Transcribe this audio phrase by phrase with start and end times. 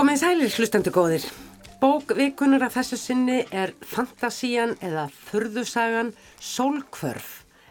[0.00, 1.24] Komið sælir hlustendu góðir.
[1.76, 7.26] Bókvikunar af þessu sinni er Fantasían eða Þurðusagan Sólkvörf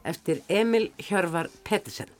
[0.05, 2.11] eftir Emil Hjörvar Pettersen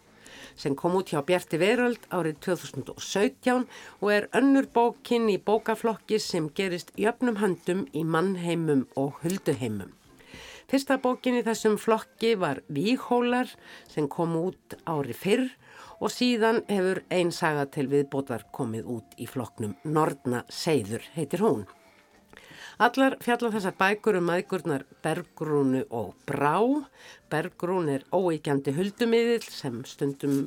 [0.58, 3.68] sem kom út hjá Bjarti Veröld árið 2017
[4.00, 9.94] og er önnur bókinn í bókaflokki sem gerist jöfnum handum í mannheimum og hulduheimum.
[10.74, 13.54] Fyrsta bókinn í þessum flokki var Víghólar
[13.94, 15.52] sem kom út ári fyrr
[16.00, 21.66] og síðan hefur einn saga til viðbótar komið út í flokknum Nortna Seyður heitir hún.
[22.80, 26.62] Allar fjalla þessar bækur um aðgurnar Bergrúnu og Brá.
[27.28, 30.46] Bergrún er óeikjandi huldumiðil sem stundum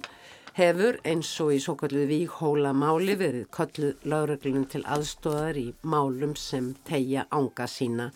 [0.56, 6.32] hefur eins og í svo kalluð víghóla máli verið kalluð láreglunum til aðstóðar í málum
[6.40, 8.08] sem tegja ánga sína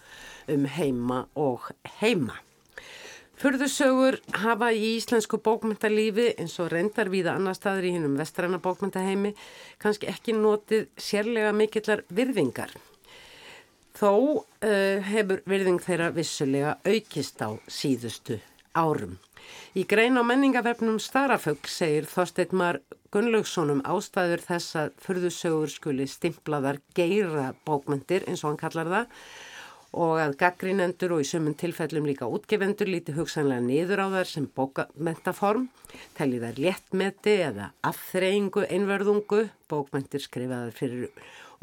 [0.53, 1.69] um heima og
[2.01, 2.41] heima.
[3.37, 9.35] Furðusögur hafa í íslensku bókmyndalífi eins og reyndar viða annar staður í hennum vestræna bókmyndaheimi
[9.83, 12.73] kannski ekki notið sérlega mikillar virðingar.
[13.97, 18.39] Þó uh, hefur virðing þeirra vissulega aukist á síðustu
[18.73, 19.19] árum.
[19.77, 22.81] Í grein á menningavefnum Starafögg segir Þorsteitmar
[23.13, 29.21] Gunnlaugssonum ástæður þess að furðusögur skuli stimplaðar geira bókmyndir eins og hann kallar það
[29.95, 34.47] og að gaggrínendur og í sömum tilfellum líka útgefendur líti hugsanlega niður á þær sem
[34.57, 35.69] bókmentaform,
[36.19, 41.11] telli þær léttmeti eða afþreyingu einverðungu, bókmentir skrifaðar fyrir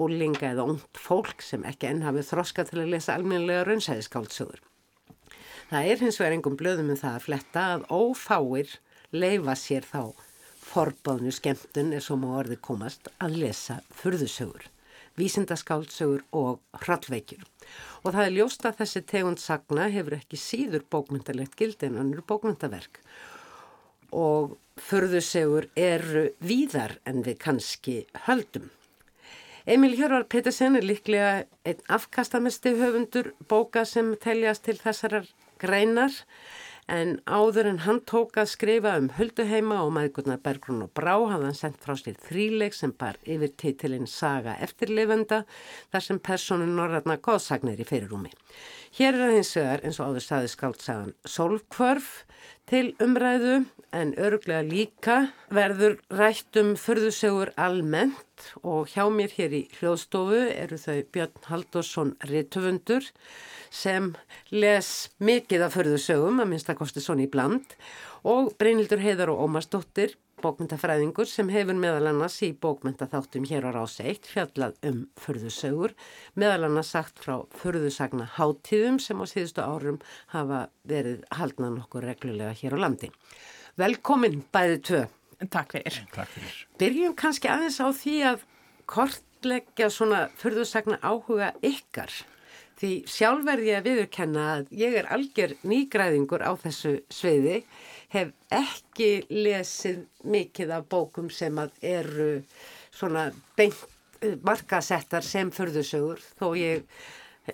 [0.01, 4.61] úrlinga eða ungt fólk sem ekki enn hafið þroska til að lesa almennilega raunsæðiskáldsögur.
[5.69, 8.77] Það er hins vegar engum blöðum með um það að fletta að ófáir
[9.13, 10.13] leifa sér þá
[10.73, 14.65] forbáðnu skemmtun er svo má orði komast að lesa furðusögur,
[15.19, 17.45] vísindaskáldsögur og hrallveikjur.
[18.03, 22.25] Og það er ljóst að þessi tegund sagna hefur ekki síður bókmyndalegt gild en annur
[22.27, 22.99] bókmyndaverk
[24.13, 27.95] og furðusögur eru víðar en við kannski
[28.27, 28.69] höldum.
[29.65, 35.29] Emil Hjörvar Pettersen er líklega einn afkastamesti höfundur bóka sem teljast til þessarar
[35.61, 36.11] greinar
[36.91, 41.47] en áður en hann tók að skrifa um hulduheima og maðurgurnar Bergrún og Brá hafði
[41.47, 45.43] hann sendt frá sér þríleik sem bar yfir títilinn Saga eftirlifenda
[45.93, 48.33] þar sem personu norðarna góðsagnir í fyrirrúmi.
[48.97, 52.11] Hér er það hins vegar eins og áður staði skáltsagan Solkvörf
[52.69, 53.63] til umræðu
[53.93, 55.17] en öruglega líka
[55.53, 58.32] verður rætt um förðusegur almennt
[58.63, 63.07] og hjá mér hér í hljóðstofu eru þau Björn Haldursson Rittufundur
[63.73, 64.11] sem
[64.53, 64.89] les
[65.23, 67.77] mikið af förðusögum, að minnstakosti svona í bland
[68.23, 74.03] og Brynildur Heiðar og Ómarsdóttir, bókmyndafræðingur sem hefur meðal annars í bókmyndaþáttum hér á rási
[74.11, 75.95] eitt fjallað um förðusögur,
[76.35, 80.01] meðal annars sagt frá förðusagna háttíðum sem á síðustu árum
[80.35, 83.11] hafa verið haldna nokkur reglulega hér á landi.
[83.79, 85.03] Velkomin bæðið tvö.
[85.51, 86.03] Takk fyrir.
[86.13, 86.59] Takk fyrir.
[86.79, 88.45] Byrjum kannski aðeins á því að
[88.89, 92.11] kortleggja svona förðusagna áhuga ykkar.
[92.79, 97.61] Því sjálfverði ég að viðurkenna að ég er algjör nýgræðingur á þessu sviði,
[98.13, 102.31] hef ekki lesið mikið af bókum sem að eru
[102.93, 103.77] svona beint
[104.21, 106.83] eh, markasettar sem förðusögur, þó ég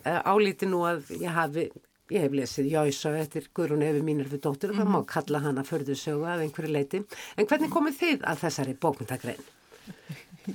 [0.02, 1.68] eh, álíti nú að ég hafi,
[2.10, 5.66] ég hef lesið Jóisa eftir Guðrún Efi mínir fyrir dóttur og það má kalla hana
[5.68, 7.04] förðusögu að einhverju leiti.
[7.38, 9.48] En hvernig komið þið að þessari bókmyndagrein?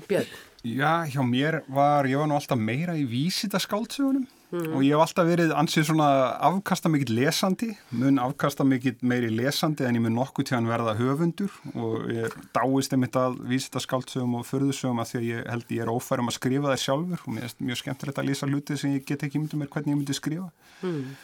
[0.09, 0.31] Björn?
[0.65, 4.71] Já, hjá mér var, ég var nú alltaf meira í vísita skáldsögunum mm.
[4.73, 6.07] og ég hef alltaf verið ansið svona
[6.49, 10.97] afkasta mikill lesandi, mun afkasta mikill meiri lesandi en ég mun nokkuð til að verða
[10.97, 15.77] höfundur og ég dáist einmitt að vísita skáldsögum og förðusögum að því að ég held
[15.77, 18.81] ég er ófærum að skrifa það sjálfur og mér er mjög skemmtilegt að lesa hluti
[18.81, 20.49] sem ég get ekki myndið mér hvernig ég myndi skrifa.
[20.81, 21.15] Mm.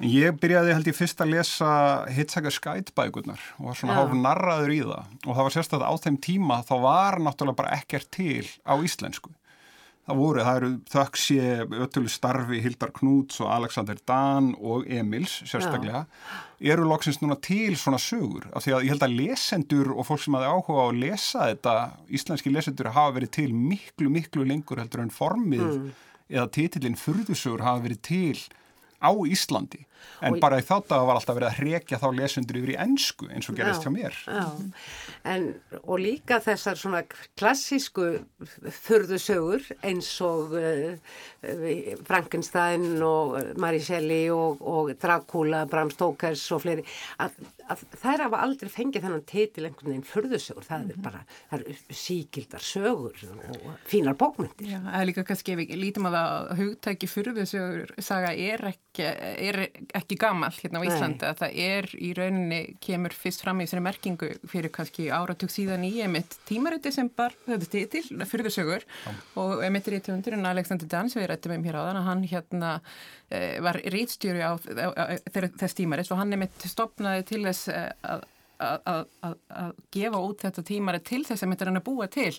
[0.00, 1.70] Ég byrjaði held ég fyrst að lesa
[2.08, 5.94] Hitchhiker's Guide bækurnar og var svona hálf narraður í það og það var sérstaklega á
[6.00, 9.34] þeim tíma þá var náttúrulega bara ekkert til á íslensku.
[10.08, 11.36] Það voru, það eru þöksi
[11.84, 16.72] ötulu starfi Hildar Knúts og Alexander Dan og Emils sérstaklega, Já.
[16.72, 20.24] eru loksins núna til svona sögur af því að ég held að lesendur og fólk
[20.24, 21.76] sem hafi áhuga á að lesa þetta,
[22.08, 25.92] íslenski lesendur hafa verið til miklu miklu lengur heldur en formið mm.
[26.32, 28.40] eða titillin furðusögur hafa verið til
[29.04, 29.84] á Íslandi
[30.20, 32.72] en og bara í þátt að það var alltaf verið að hrekja þá lesundur yfir
[32.74, 34.44] í ennsku eins og gerist já, hjá mér já.
[35.32, 35.46] en,
[35.80, 37.02] og líka þessar svona
[37.38, 38.08] klassísku
[38.84, 41.14] þurðusögur eins og uh,
[42.08, 46.84] Frankenstein og Mary Shelley og, og Dracula, Bram Stokers og fleiri
[47.22, 47.38] að,
[47.70, 51.04] að þær hafa aldrei fengið þennan titil einhvern veginn þurðusögur það er mhm.
[51.06, 55.76] bara, það eru síkildar sögur og fínar bókmyndir Já, það er líka kannski ef við
[55.80, 59.60] lítum að það hugtæki þurðusögur saga er ekki, er
[59.96, 63.84] ekki gammal hérna á Íslandi að það er í rauninni kemur fyrst fram í þessari
[63.86, 68.86] merkingu fyrir kannski áratug síðan í emitt tímariti sem bar þetta til, fyrðusögur
[69.40, 72.74] og emittir í tjóndurinn Alexander Dans við rættum um hér á þann að hann hérna
[73.28, 77.70] e, var rítstjóri á, á, á, á þess tímarit og hann emitt stopnaði til þess
[77.70, 78.28] að
[78.60, 82.32] að gefa út þetta tímari til þess að myndir hann að búa til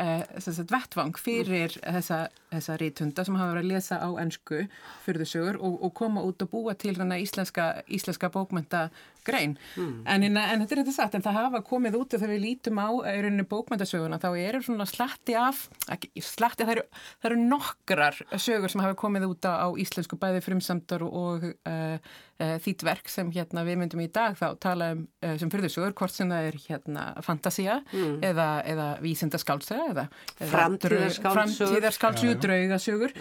[0.00, 4.64] uh, vettvang fyrir þessa, þessa rítunda sem hafa verið að lesa á ennsku
[5.04, 8.88] fyrir þessur og, og koma út og búa til íslenska, íslenska bókmynda
[9.24, 9.58] grein.
[9.76, 10.06] Mm.
[10.06, 12.80] En, en, en þetta er þetta satt, en það hafa komið út þegar við lítum
[12.80, 16.86] á auðvunni bókmyndasöguna þá eru svona slatti af, ekki slatti, það eru,
[17.20, 21.96] það eru nokkrar sögur sem hafa komið út á, á íslensku bæði frumsamtar og uh,
[22.40, 26.30] uh, þýtverk sem hérna við myndum í dag þá tala um sem fyrðursögur, hvort sem
[26.30, 28.20] það er hérna fantasia mm.
[28.24, 30.04] eða, eða vísindaskálsaga eða,
[30.38, 33.14] eða framtíðarskálsugur, draugasögur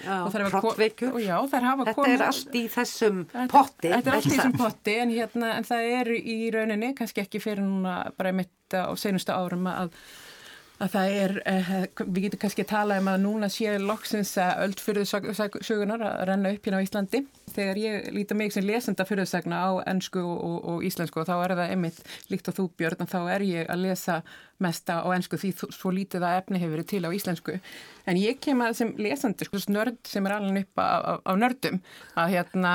[0.45, 1.11] er hrottveikur.
[1.89, 3.21] Þetta komið, er allt í þessum
[3.51, 3.91] potti.
[3.91, 7.41] Þetta er allt í þessum potti en, hérna, en það er í rauninni, kannski ekki
[7.43, 9.93] fyrir núna bara mitt á senustu árum að,
[10.79, 14.63] að það er, eh, við getum kannski að tala um að núna sé loksins að
[14.65, 17.25] öll fyrir sögunar að renna upp hérna á Íslandi.
[17.49, 21.55] Þegar ég líti mig sem lesenda fyrirsagna á ennsku og, og, íslensku og þá er
[21.57, 21.99] það einmitt
[22.29, 24.21] líkt á þú Björn og þá er ég að lesa
[24.59, 27.55] mesta á ennsku því svo lítið að efni hefur verið til á íslensku.
[28.09, 31.79] En ég kem að sem lesandi, sko, nörd sem er alveg upp á, nördum,
[32.19, 32.73] að hérna,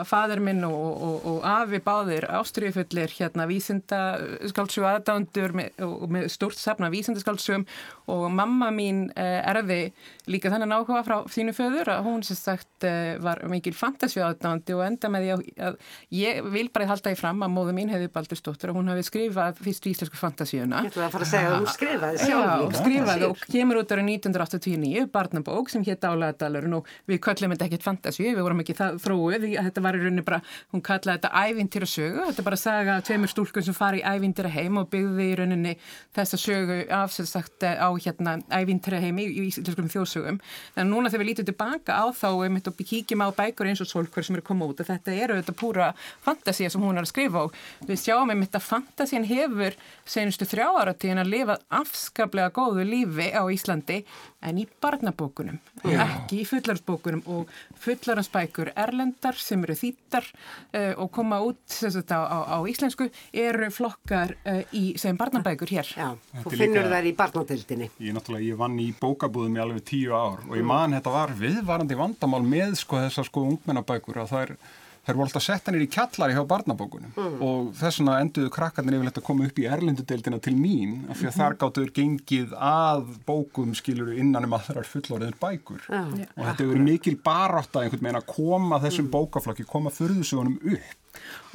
[0.00, 0.74] að fadur minn og,
[1.08, 6.90] og, og afi báðir ástriðfullir, hérna, vísindaskáldsjó aðdándur með, og með stort safna
[7.34, 7.66] vísindaskáldsjóm
[8.04, 9.92] og mamma mín eh, erði
[10.28, 14.74] líka þannig áhuga frá þínu föður að hún sem sagt eh, var mikil fantasjó aðdándi
[14.76, 15.78] og enda með því að, að
[16.12, 19.06] ég vil bara halda í fram að móðu mín hefði baldur stóttur og hún hafi
[19.08, 22.66] skrifað fyrst íslensku fantasjóna fara að segja að hún skrifaði sjálf.
[22.74, 27.70] Já, skrifaði og kemur út ára 1989, barnabók sem hétt Álæðadalurinn og við kallum þetta
[27.70, 30.42] ekkert fantasíu, við vorum ekki það þróið, þetta var í rauninni bara,
[30.74, 34.52] hún kallaði þetta ævintýra sögu, þetta bara að saga tveimur stúlkun sem fari í ævintýra
[34.52, 35.74] heim og byggði í rauninni
[36.16, 40.40] þessa sögu af sem sagt á hérna ævintýra heim í, íslenskum þjóðsögum.
[40.80, 43.90] En núna þegar við lítum tilbaka á þá, mitt og kíkjum á bækur eins og
[43.90, 45.92] solkver sem eru komið út og þetta eru þetta púra
[46.24, 47.54] fantasía sem hún er að skrifa og
[47.84, 49.76] við sjáum einmitt að fantasían hefur
[50.08, 54.04] senustu þrjá ára áratugin að lifa afskaplega góðu lífi á Íslandi
[54.44, 56.04] en í barnabókunum, Já.
[56.04, 57.50] ekki í fullaransbókunum og
[57.84, 63.70] fullaransbækur erlendar sem eru þýttar uh, og koma út sagt, á, á, á íslensku eru
[63.74, 65.90] flokkar uh, í, sem barnabækur hér.
[65.96, 66.12] Já,
[66.44, 67.90] þú finnur þær í barnadildinni.
[68.04, 71.98] Ég, ég vann í bókabúðum í alveg tíu ár og ég man þetta var viðvarandi
[71.98, 74.56] vandamál með sko þessar sko ungmennabækur að það er
[75.04, 77.36] Þeir voru alltaf sett hennir í kjallari hjá barnabókunum mm.
[77.44, 81.26] og þess vegna enduðu krakkarnir yfirlegt að koma upp í erlendudeildina til mín af því
[81.26, 81.38] að mm -hmm.
[81.38, 86.08] þar gáttuður gengið að bókum skiluru innan um aðrar fullorðin bækur ah.
[86.08, 89.14] og þetta hefur mikil barátt að einhvern veginn að koma þessum mm.
[89.16, 91.03] bókaflokki, koma förðusugunum upp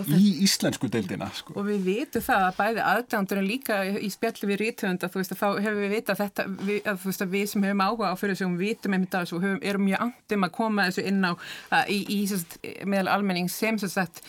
[0.07, 1.54] í íslensku deildina sko.
[1.60, 5.36] og við vitum það að bæði aðdæmdur en líka í spjalli við rítöfunda þú veist
[5.36, 8.16] að þá hefur við vitað þetta við, að, veist, að við sem hefum áhuga á
[8.19, 11.31] fyrir þessum vitum einmitt að þessu og erum mjög andum að koma þessu inn á
[11.33, 14.23] að, í, í meðal almenning sem sem sagt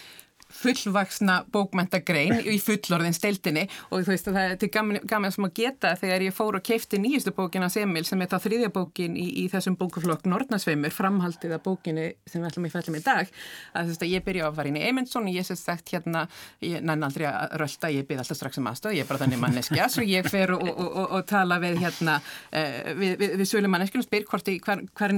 [0.55, 5.47] fullvaksna bókmæntagrein í fullorðin steildinni og þú veist að það er til gaman, gaman sem
[5.47, 9.17] að geta þegar ég fór og keipti nýjustu bókina Semil sem er það þriðja bókin
[9.19, 13.33] í, í þessum bókaflokk Nortnarsveimur framhaldið að bókinu sem við ætlum í fællum í dag.
[13.75, 15.57] Að þú veist að ég byrja á að fara inn í Eymundsson og ég sé
[15.59, 16.27] sagt hérna,
[16.65, 19.43] ég næn aldrei að rölda ég byrð alltaf strax um aðstöð, ég er bara þannig
[19.43, 19.89] manneskja.
[19.91, 23.71] Svo ég fer og, og, og, og tala við hérna uh, við, við, við sölu
[23.73, 25.15] manneskjum spyr hvort í hver, hver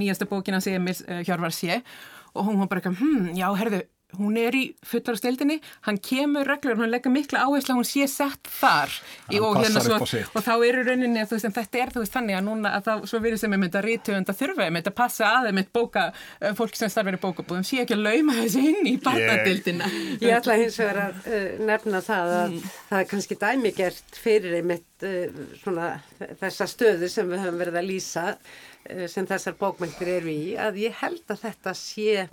[1.13, 1.93] eh,
[2.33, 3.83] og hún var bara ekki, hm, já, herðu
[4.19, 8.51] hún er í fullarstildinni, hann kemur reglur, hann leggur mikla áherslu að hún sé sett
[8.61, 8.93] þar.
[9.39, 12.17] Og, hérna svo, og þá eru rauninni að þú veist, en þetta er þú veist
[12.17, 14.93] þannig að núna að þá, svo virðist sem ég myndi að rítöfunda þurfa, ég myndi
[14.93, 16.05] að passa að þeim eitt bóka,
[16.41, 19.89] eh, fólki sem starfir í bókabúðum sé ekki að lauma þessu inn í barnadildina.
[19.93, 22.75] Ég, ég ætla hins vegar að uh, nefna það að mm.
[22.91, 25.95] það er kannski dæmigert fyrir einmitt uh, svona
[26.43, 30.83] þessa stöðu sem við höfum verið að lýsa uh, sem þessar bókmyndir eru í, að
[30.85, 32.29] ég held að þetta sé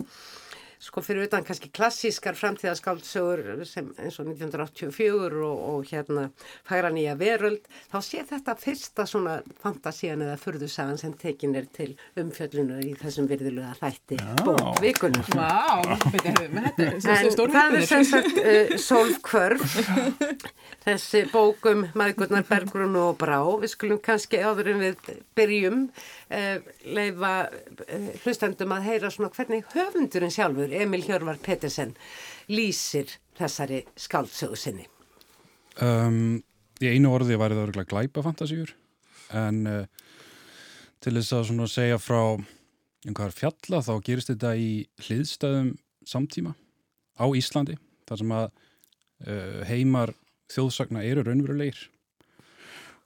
[0.80, 6.30] sko fyrir utan kannski klassískar framtíðaskáldsögur sem eins og 1984 og, og hérna
[6.64, 11.90] færa nýja veröld, þá sé þetta fyrsta svona fantasían eða furðusagan sem tekin er til
[12.20, 15.28] umfjöllunar í þessum virðulega þætti bókvikunar.
[15.36, 15.84] Vá,
[17.04, 19.76] það er sem sagt uh, Solfkvörf,
[20.86, 27.34] þessi bókum Margurnar Bergrun og Brá, við skulum kannski áður en við byrjum uh, leifa
[27.52, 31.94] uh, hlustandum að heyra svona hvernig höfundurinn sjálfur sjálfur, Emil Hjörvar Pettersen,
[32.48, 34.86] lýsir þessari skáldsögu sinni?
[35.80, 36.42] Um,
[36.80, 38.74] í einu orði var það örgulega glæpa fantasíur
[39.32, 39.86] en uh,
[41.00, 42.38] til þess að segja frá
[43.06, 46.54] einhver fjalla þá gerist þetta í hliðstæðum samtíma
[47.16, 48.48] á Íslandi þar sem að
[49.26, 50.14] uh, heimar
[50.50, 51.88] þjóðsagna eru raunverulegir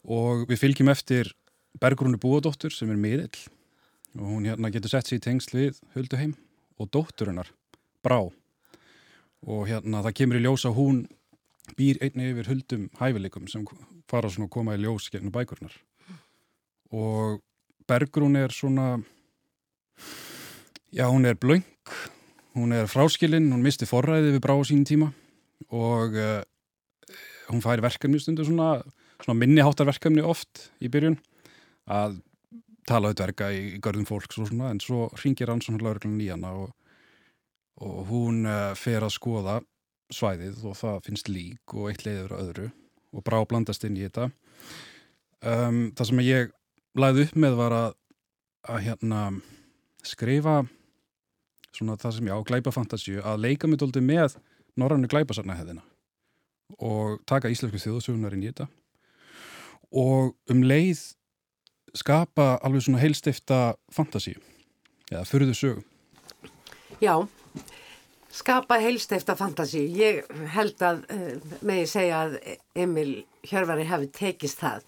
[0.05, 1.31] og við fylgjum eftir
[1.79, 3.45] Bergrúnu Búadóttur sem er miðill
[4.15, 6.35] og hún hérna getur sett sér í tengsl við Hulduheim
[6.79, 7.51] og dótturinnar
[8.05, 8.19] Brá.
[9.45, 11.03] Og hérna það kemur í ljós að hún
[11.77, 13.65] býr einni yfir Huldum hæfileikum sem
[14.09, 15.73] fara svona að koma í ljós gegnum bækurnar.
[16.93, 17.41] Og
[17.85, 18.99] Bergrún er svona
[20.93, 21.65] já hún er blöng
[22.55, 25.11] hún er fráskilinn, hún misti forræði við Brá á sínum tíma.
[25.75, 26.41] Og uh,
[27.51, 28.79] hún fær verkefni stundu svona,
[29.21, 31.19] svona minniháttarverkefni oft í byrjun.
[31.91, 32.21] Að
[32.87, 36.29] tala auðverka í, í görðum fólks og svona en svo ringir hann svona lauruglan í
[36.31, 36.73] hana og,
[37.81, 39.59] og hún uh, fer að skoða
[40.13, 42.69] svæðið og það finnst lík og eitt leiður öðru
[43.15, 44.29] og brá blandast inn í þetta.
[45.45, 46.53] Um, það sem ég
[46.99, 47.97] læði upp með var að,
[48.69, 49.21] að hérna
[50.05, 50.61] skrifa
[51.75, 54.37] svona það sem ég á glæpafantasíu að leika mig doldi með
[54.79, 55.83] norrannu glæpasarnahefðina
[56.81, 58.67] og taka íslensku þjóðsögunar inn í þetta.
[59.95, 61.03] Og um leið
[61.95, 63.59] skapa alveg svona heilstifta
[63.93, 64.39] fantasíu
[65.11, 65.83] eða fyrðu sögu
[67.03, 67.27] Já,
[68.31, 69.83] skapa heilstefta fantasi.
[69.99, 70.23] Ég
[70.55, 72.37] held að uh, megi segja að
[72.85, 73.11] Emil
[73.45, 74.85] Hjörvari hafi tekist það.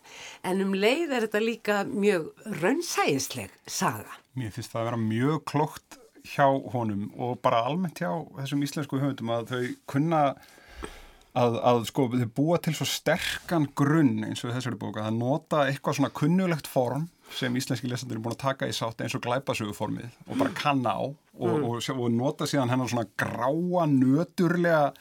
[0.48, 2.30] En um leið er þetta líka mjög
[2.62, 4.20] raunsæðisleg saga.
[4.40, 9.02] Mér finnst það að vera mjög klokt hjá honum og bara almennt hjá þessum íslensku
[9.02, 9.62] höfundum að þau
[9.92, 10.22] kunna
[11.38, 15.66] að, að sko þau búa til svo sterkan grunn eins og þessari bóka að nota
[15.68, 19.24] eitthvað svona kunnulegt form sem íslenski lesendur er búin að taka í sátt eins og
[19.26, 21.64] glæpasöguformið og bara kanna á og, mm.
[21.68, 24.94] og, og, og nota síðan hennar svona gráa, nöturlega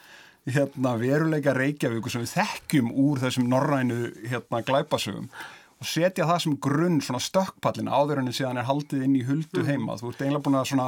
[0.47, 5.31] hérna, veruleika Reykjavík sem við þekkjum úr þessum norrænu hérna, glæpasögum
[5.77, 9.61] og setja það sem grunn svona stökkpallin áður en síðan er haldið inn í huldu
[9.61, 9.67] mm.
[9.69, 9.97] heima.
[10.01, 10.87] Þú ert eiginlega búin að svona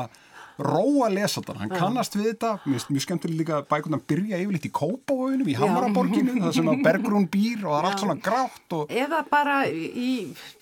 [0.59, 2.53] róa lesaðan, hann kannast við þetta.
[2.67, 6.83] Mjög, mjög skemmtilega líka bækuna að byrja yfirleitt í Kópavöginum, í Hamaraborginu það sem að
[6.87, 8.97] Bergrún býr og það er allt svona grátt og...
[9.05, 10.15] eða bara í,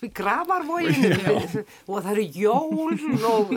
[0.05, 1.39] í Gravarvöginu
[1.87, 2.93] og það eru jól
[3.31, 3.55] og,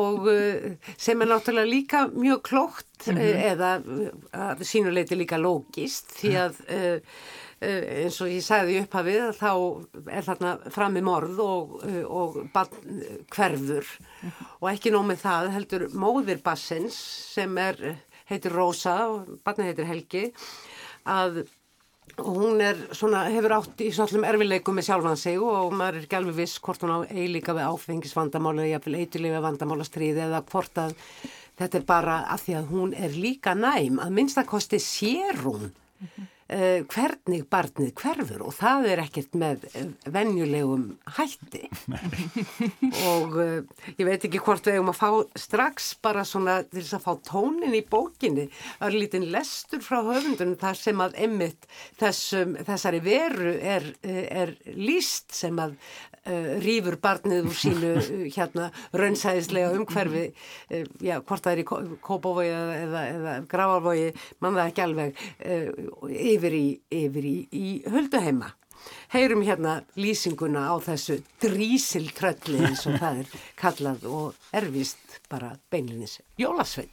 [0.00, 3.44] og uh, sem er náttúrulega líka mjög klókt mm -hmm.
[3.52, 7.00] eða sínuleiti líka lógist því að Eh,
[7.60, 9.50] eins og ég sagði upphafið þá
[10.08, 14.46] er þarna frammi morð og, eh, og hverfur mm -hmm.
[14.60, 16.96] og ekki nómið það heldur móðir bassins
[17.34, 20.32] sem er, heitir Rósa og barni heitir Helgi
[21.04, 21.44] að
[22.16, 26.16] hún er svona, hefur átt í svallum erfileikum með sjálfan sig og maður er ekki
[26.16, 30.94] alveg viss hvort hún á eilíka við áfengisvandamála eða jafnvel eitulega vandamálastriði eða hvort að
[31.58, 35.72] þetta er bara að því að hún er líka næm að minnstakosti sér hún
[36.50, 41.68] uh, hvernig barnið hverfur og það er ekkert með eh, venjulegum hætti.
[43.12, 46.98] Og uh, ég veit ekki hvort við hefum að fá strax bara svona til þess
[46.98, 48.48] að fá tónin í bókinni.
[48.80, 51.68] Það er lítinn lestur frá höfundunum þar sem að emmitt
[52.00, 55.76] þessari veru er, er líst sem að
[56.28, 57.92] uh, rýfur barnið úr sínu
[58.36, 60.26] hérna raunsæðislega umhverfi
[61.00, 64.08] já, hvort það er í Kópavogi eða, eða, eða Gravarvogi
[64.40, 65.26] mann það ekki alveg
[66.34, 66.64] yfir í,
[67.02, 68.54] yfir í, í hölduheima.
[69.12, 76.20] Heyrum hérna lýsinguna á þessu drísiltrölli eins og það er kallað og erfist bara beinlinis
[76.40, 76.92] jólasvein.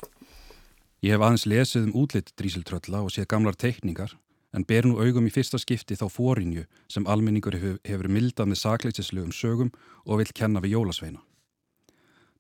[1.06, 4.16] Ég hef aðeins lesið um útlitt drísiltrölla og séð gamlar teikningar
[4.58, 9.36] en ber nú augum í fyrsta skipti þá fórinju sem almenningur hefur, mildað með sakleitislögum
[9.36, 9.72] sögum
[10.06, 11.22] og vil kenna við jólasveina.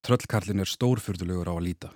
[0.02, 1.90] Tröllkarlin er stórfyrdulegur á að líta.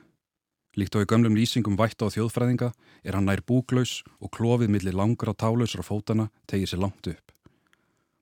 [0.77, 2.69] Líkt á í gömlum lýsingum vætt á þjóðfræðinga
[3.03, 7.33] er hann nær búklaus og klófið millir langur á tálausra fótana tegir sér langt upp.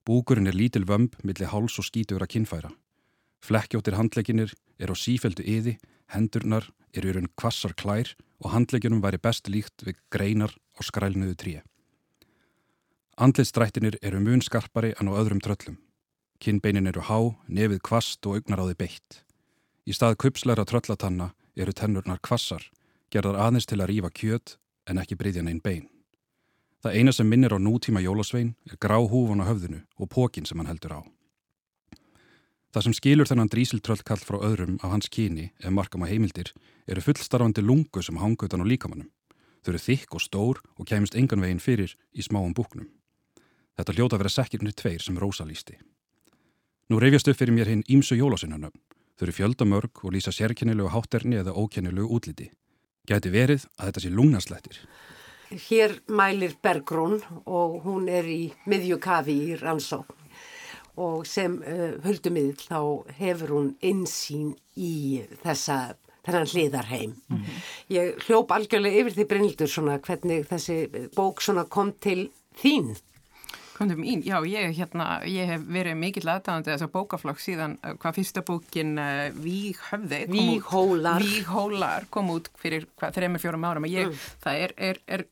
[0.08, 2.72] Búkurinn er lítil vömb millir háls og skítur að kinnfæra.
[3.46, 5.78] Flekkjóttir handleikinir er á sífeldu yði,
[6.10, 11.38] hendurnar er í raun kvassar klær og handleikinum væri best líkt við greinar á skrælnuðu
[11.38, 11.62] tríu.
[13.20, 15.76] Andlitstrættinir eru mun skarpari en á öðrum tröllum.
[16.40, 19.24] Kinnbeinin eru há, nefið kvast og augnar á því beitt.
[19.84, 22.64] Í stað kupslæra tröllatanna eru tennurnar kvassar,
[23.12, 24.56] gerðar aðeins til að rýfa kjöt
[24.88, 25.90] en ekki breyðjan einn bein.
[26.80, 30.56] Það eina sem minnir á nútíma jólasvein er grá húfan á höfðinu og pókin sem
[30.56, 31.02] hann heldur á.
[32.72, 36.54] Það sem skilur þennan drísiltröllkall frá öðrum af hans kyni, ef markam á heimildir,
[36.88, 39.12] eru fullstarfandi lungu sem hangutan á líkamannum.
[39.60, 42.88] Þau eru þykk og stór og kæmist engan veginn fyrir í smáum búknum.
[43.80, 45.80] Þetta hljóta að vera sekkirnir tveir sem Rósa lísti.
[46.92, 48.82] Nú reyfjast upp fyrir mér hinn ímsu jólasunarnöfn
[49.20, 52.46] Þau eru fjöldamörg og lýsa sérkennilegu hátterni eða ókennilegu útliti.
[53.04, 54.78] Gæti verið að þetta sé lungnaslættir.
[55.66, 60.06] Hér mælir Bergrún og hún er í miðjukafi í Rannsó
[60.96, 62.80] og sem uh, huldumiðl þá
[63.18, 67.18] hefur hún insýn í þessa þennan hliðarheim.
[67.28, 67.62] Mm -hmm.
[67.92, 72.32] Ég hljóp algjörlega yfir því Brynildur svona hvernig þessi bók svona kom til
[72.64, 72.96] þín.
[73.80, 77.94] Kom til mín, já ég, hérna, ég hef verið mikill aðdáðandi þessar bókaflokk síðan uh,
[77.96, 81.24] hvað fyrsta bókin uh, Víghöfði Víghólar.
[81.24, 83.88] Víghólar kom út fyrir hvað, þrejum fjórum árum.
[83.88, 84.26] Og ég, mm.
[84.44, 85.24] það er, er, er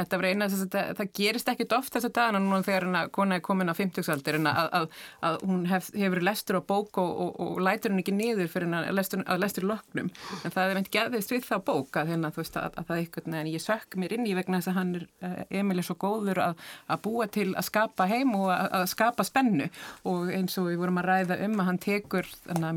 [0.00, 2.88] Þetta var eina þess að það, það gerist ekkit oft þess að dagana núna þegar
[2.88, 4.88] hana kona er komin á 50-saldir en að, að,
[5.28, 8.74] að hún hef, hefur lestur á bók og, og, og lætur hún ekki niður fyrir
[8.76, 10.10] að lestur, að lestur loknum.
[10.44, 13.62] En það er veit geðist við þá þannig að, að það er eitthvað en ég
[13.62, 17.02] sökk mér inn í vegna þess að hann er eh, Emil er svo góður að
[17.04, 19.68] búa til að skapa heim og að skapa spennu.
[20.08, 22.30] Og eins og við vorum að ræða um að hann tekur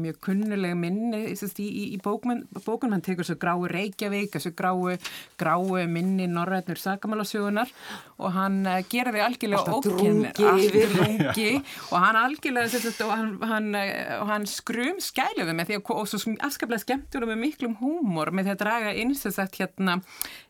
[0.03, 2.45] mjög kunnuleg minni í, í, í bókun,
[2.93, 4.95] hann tekur svo gráu Reykjavík, þessu gráu,
[5.39, 6.79] gráu minni Norrætnur
[7.13, 7.69] sakamálasögunar
[8.17, 14.45] og hann uh, gera þig algjörlega ókennir og hann algjörlega og hann, hann, uh, hann
[14.47, 18.53] skrum skæluði með því að, og svo afskaplega skemmtur og með miklum húmor með því
[18.55, 18.93] að draga
[19.33, 19.99] sagt, hérna,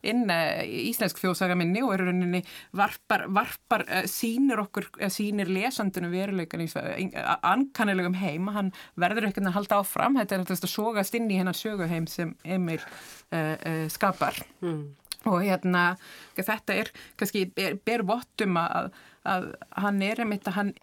[0.03, 2.43] inn uh, íslensk þjóðsagaminni og er rauninni
[2.75, 6.69] varpar, varpar sínir okkur, sínir lesandunum veruleikan í
[7.43, 8.49] ankannilegum heim.
[8.53, 10.17] Hann verður ekkert að halda áfram.
[10.19, 12.81] Þetta er að sogast inn í hennar söguheim sem Emil
[13.93, 14.37] skapar.
[14.61, 14.91] Mm
[15.29, 15.83] og hérna
[16.37, 18.91] þetta er kannski ber, ber vottum að,
[19.27, 19.51] að
[19.83, 20.73] hann er einmitt að hann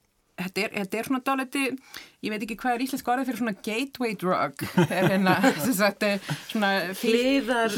[0.45, 1.67] þetta er, þetta er svona dáliti
[2.21, 4.65] ég veit ekki hvað er íslensk orðið fyrir svona gateway drug.
[4.83, 5.37] Er hérna
[5.81, 6.05] sagt,
[6.51, 6.71] svona
[7.01, 7.77] hliðar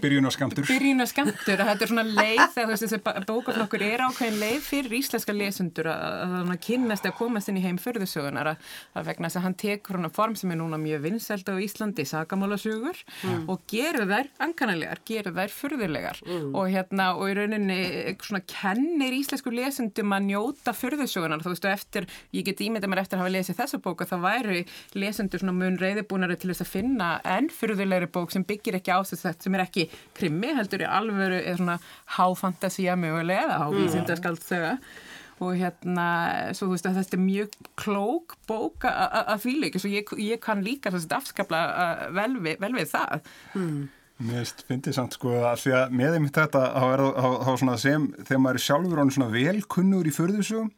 [0.00, 5.90] byrjunaskamtur byrjunaskamtur þetta er svona leið þegar þessi bókaflokkur er ákveðin leið fyrir íslenska lesundur
[5.92, 9.98] að það kynast að komast inn í heim förðusögunar að vegna þess að hann tekur
[9.98, 13.44] svona form sem er núna mjög vinseld á Íslandi sagamálasögur mm.
[13.52, 16.48] og gerur þær ankanalegar, gerur þær förðulegar mm.
[16.56, 17.78] og hérna og í rauninni
[18.24, 23.04] svona kennir íslensku lesundum að njóta förðusögunar þú veist og eftir, ég get ímynda mér
[23.04, 24.62] eftir að hafa lesið þessa bók að það væri
[24.98, 29.42] lesendur svona mun reyðibúnari til þess að finna enn fyrðulegri bók sem byggir ekki ásett
[29.42, 31.80] sem er ekki krimmi heldur í alvöru eða svona
[32.18, 34.78] háfantasía mögulega eða hávísindaskald þau
[35.42, 36.06] og hérna,
[36.54, 40.62] svo þú veist að þetta er mjög klók bók að fýla svo ég, ég kann
[40.64, 41.60] líka þess að afskapla
[42.14, 43.30] vel við, vel við það.
[43.58, 43.84] Mm.
[44.24, 47.78] Mér finnst þið samt sko að því að með einmitt þetta þá er það svona
[47.82, 50.68] sem þegar maður er sjálfur ánum svona velkunnur í förðusugum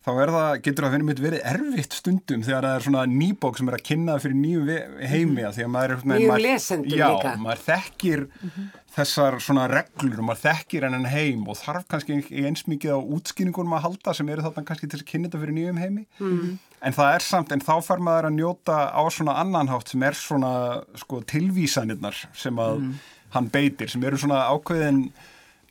[0.00, 3.68] þá er það, getur það mitt verið erfitt stundum þegar það er svona nýbók sem
[3.68, 4.76] er að kynna fyrir nýju
[5.10, 8.70] heimi að því að maður er nýju lesendur já, líka já, maður þekkir mm -hmm.
[8.96, 13.76] þessar svona reglur og maður þekkir hennan heim og þarf kannski eins mikið á útskýningunum
[13.76, 16.54] að halda sem eru þarna kannski til að kynna þetta fyrir nýjum heimi mm -hmm.
[16.80, 20.14] en það er samt, en þá fær maður að njóta á svona annanhátt sem er
[20.14, 22.96] svona sko tilvísanirnar sem að mm -hmm.
[23.36, 25.12] hann beitir, sem eru svona ákveðin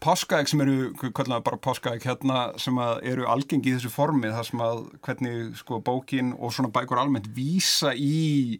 [0.03, 4.61] páskaegg sem eru, hvernig bara páskaegg hérna sem eru algengi í þessu formi þar sem
[4.63, 8.59] að hvernig sko bókin og svona bækur almennt vísa í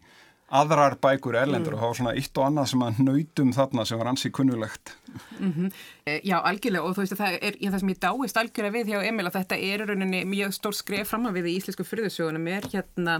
[0.50, 1.78] aðrar bækur erlendur mm.
[1.78, 4.96] og hafa svona eitt og annað sem að nautum þarna sem var ansið kunnulegt.
[5.38, 5.74] Mm -hmm.
[6.26, 8.94] Já, algjörlega og þú veist að það er, já, það sem ég dáist algjörlega við
[8.94, 12.50] hjá Emil að þetta er rauninni mjög stór skref fram að við í íslensku fyrðusjónum
[12.52, 13.20] er hérna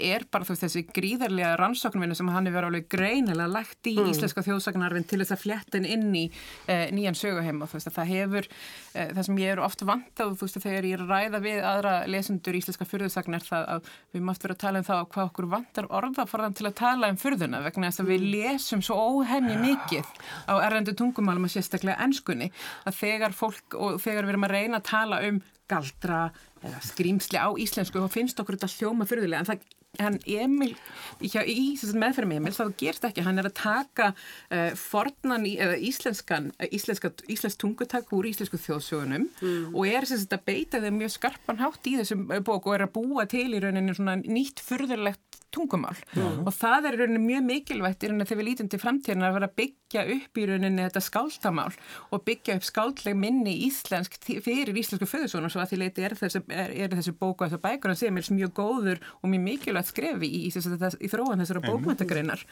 [0.00, 3.94] er bara þú veist þessi gríðarlega rannsóknvinni sem hann er verið alveg greinilega lagt í
[3.96, 4.10] mm.
[4.12, 7.96] íslenska þjóðsagnarfinn til þess að flettin inn í uh, nýjan söguheim og þú veist að
[7.98, 11.42] það hefur uh, það sem ég eru oft vantað þú veist að þegar ég ræða
[11.44, 15.30] við aðra lesendur íslenska fyrðusagnar það að við mátt vera að tala um það hvað
[15.30, 18.30] okkur vantar orðaforðan til að tala um fyrðuna vegna þess að við mm.
[18.36, 20.14] lesum svo óhenni mikið
[20.48, 22.50] á errendu tungumálum og sérstaklega ennskunni
[22.84, 26.22] að þegar fólk og þegar við erum að reyna að tala um galdra
[26.60, 29.68] eða skrýmsli á íslensku og finnst okkur þetta hljóma fyrðulega en það
[29.98, 30.74] hann Emil,
[31.18, 35.78] hjá, í meðferðum Emil þá gerst ekki, hann er að taka uh, fornan í, eða
[35.82, 39.74] íslenskan uh, íslenska, íslensk tungutak úr íslensku þjóðsögunum mm.
[39.74, 42.94] og er þess að beita þeim mjög skarpan hátt í þessum bók og er að
[43.00, 45.96] búa til í rauninni svona nýtt fyrðurlegt tungumál.
[46.14, 46.44] Mm.
[46.46, 49.48] og það er rauninni mjög mikilvægt í rauninni þegar við lítum til framtíðin að vera
[49.50, 51.72] að byggja upp í rauninni þetta skáltamál
[52.10, 56.16] og byggja upp skáldleg minni íslensk fyrir íslensku föðusónu og svo að því leiti er
[56.18, 59.44] þessi, er, er þessi bóku að þessu bækur að segja mér mjög góður og mjög
[59.46, 62.44] mikilvægt skrefi í, í, í, í þróan þessara bókmöntagreinar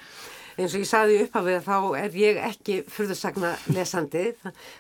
[0.58, 4.24] eins og ég saði upphafið þá er ég ekki fyrðursagna lesandi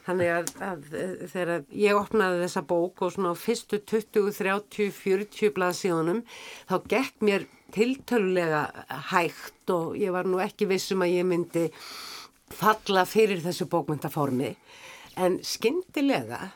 [0.06, 0.88] þannig að, að
[1.34, 6.24] þegar ég opnaði þessa bók og svona á fyrstu 20, 30, 40 blaðsíðunum
[6.70, 8.62] þá gekk mér tiltölulega
[9.10, 11.64] hægt og ég var nú ekki vissum að ég myndi
[12.54, 14.54] falla fyrir þessu bókmyndaformi
[15.20, 16.52] en skindilega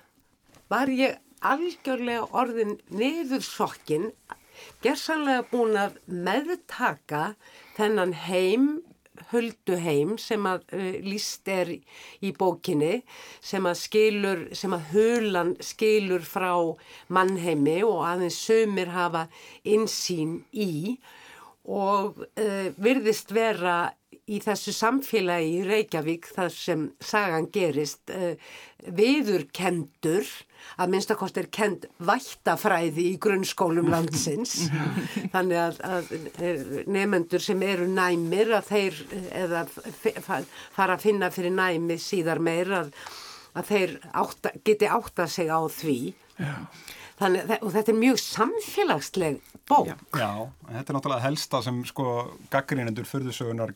[0.72, 4.10] var ég algjörlega orðin niður sokkin
[4.84, 7.22] gerðsanlega búin að meðtaka
[7.76, 8.68] þennan heim
[9.32, 13.02] hölduheim sem að uh, líst er í bókinni
[13.40, 16.52] sem að skilur, sem að hulan skilur frá
[17.12, 19.26] mannheimi og aðeins sömur hafa
[19.64, 20.96] insýn í
[21.68, 23.92] og uh, virðist vera
[24.30, 28.36] í þessu samfélagi í Reykjavík þar sem sagan gerist uh,
[28.86, 30.28] viðurkendur
[30.78, 34.68] að minnstakost er kend vættafræði í grunnskólum landsins
[35.34, 39.02] þannig að, að nefendur sem eru næmir að þeir
[39.42, 39.66] eða
[40.22, 42.92] fara að finna fyrir næmi síðar meir að,
[43.58, 46.00] að þeir átta, geti átta sig á því
[46.38, 46.54] Já.
[47.22, 49.34] Þannig, og þetta er mjög samfélagsleg
[49.68, 49.90] bók.
[49.90, 50.30] Já, Já
[50.72, 52.06] þetta er náttúrulega helsta sem sko
[52.50, 53.74] gaggrínendur fyrðusögunar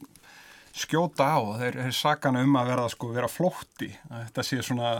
[0.77, 1.39] skjóta á.
[1.61, 3.91] Þeir er sakana um að vera, sko, vera flótti.
[4.11, 4.93] Þetta sé svona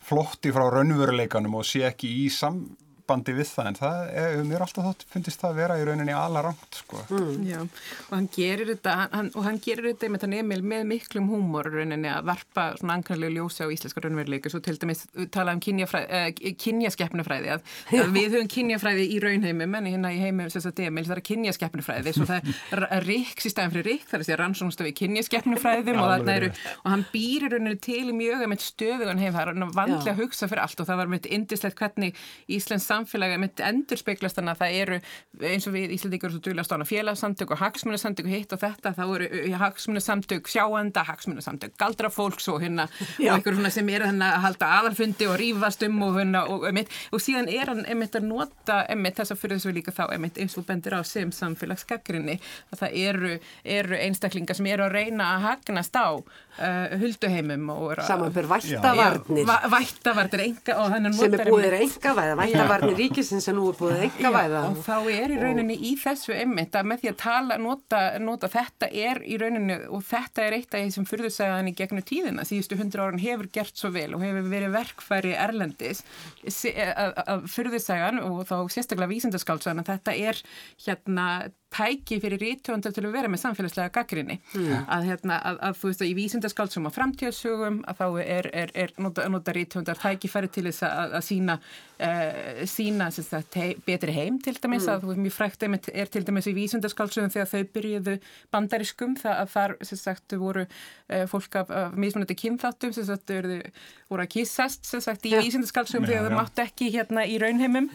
[0.00, 2.62] flótti frá raunveruleikanum og sé ekki í sam
[3.10, 6.14] sambandi við það en það er, mér alltaf þótt fundist það að vera í rauninni
[6.14, 7.00] ala rangt sko.
[7.10, 7.46] Mm.
[7.48, 7.58] Já,
[8.06, 11.70] og hann gerir þetta hann, og hann gerir þetta með þann Emil með miklum húmor
[11.70, 14.52] rauninni að varpa svona ankarlega ljósa á íslenska raunveruleiku.
[14.52, 17.64] Svo til dæmis tala um uh, kynjaskeppnufræði að,
[17.98, 21.24] að við höfum kynjafræði í raunheimum en hérna í heimum sem þetta Emil það er
[21.30, 22.52] kynjaskeppnufræði svo það
[22.86, 27.54] er riks í staðin fyrir rik þar er þessi rannsónstofi kynjaskeppnufræðum og, og hann býrir
[27.54, 31.12] rauninni til í mjög með stöðu hann hefur vandlega hugsa fyrir allt og það var
[31.12, 32.18] með indislegt hvernig
[32.50, 34.98] Íslands samfélagi mitt endur speiklast þannig að það eru
[35.50, 39.02] eins og við Íslandíkur svo duglega stána félagsamtök og hagsmunasamtök og hitt og þetta þá
[39.06, 42.86] eru uh, hagsmunasamtök sjáanda, hagsmunasamtök galdrafólks og hérna
[43.18, 43.32] Já.
[43.32, 46.66] og einhver svona sem er hérna að halda aðalfundi og rýfast um og hérna og,
[46.68, 50.04] og, og síðan er hann einmitt að nota einmitt þess að fyrir þessu líka þá
[50.10, 52.38] einmitt eins og bendir á sem samfélagsgagrinni
[52.70, 53.32] að það eru,
[53.78, 57.70] eru einstaklingar sem eru að reyna að hagnast á uh, hulduheimum
[58.06, 59.46] Samanfyrir vættavarnir.
[59.70, 60.44] Vættavarnir
[61.16, 64.60] sem er búið er enga vættavarnir stjórnir ríkisins sem nú er búið eitthvað væða.
[64.70, 68.50] Og þá er í rauninni í þessu emmitt að með því að tala, nota, nota
[68.50, 72.46] þetta er í rauninni og þetta er eitt af því sem fyrðusæðan í gegnum tíðina
[72.48, 76.04] síðustu hundra árun hefur gert svo vel og hefur verið verkfæri erlendis
[76.44, 80.44] að fyrðusæðan og þá sérstaklega vísindaskáltsaðan að þetta er
[80.86, 81.26] hérna
[81.70, 84.88] tæki fyrir rítvöndar til að vera með samfélagslega gaggrinni mm.
[84.90, 88.72] að, hérna, að, að þú veist að í vísindaskáldsum á framtíðsögum að þá er, er,
[88.84, 91.56] er nota, nota rítvöndar tæki færi til þess að, að sína,
[92.08, 94.92] uh, sína sagt, hei, betri heim til dæmis mm.
[94.94, 98.16] að þú veist mjög frækt er til dæmis í vísindaskáldsögum þegar þau byrjuðu
[98.50, 103.30] bandariskum það að þar sagt, voru uh, fólk af, af mismunandi kynþáttum sem sagt,
[104.10, 105.40] voru að kissast sagt, í ja.
[105.44, 107.86] vísindaskáldsögum þegar þau máttu ekki hérna í raunheimum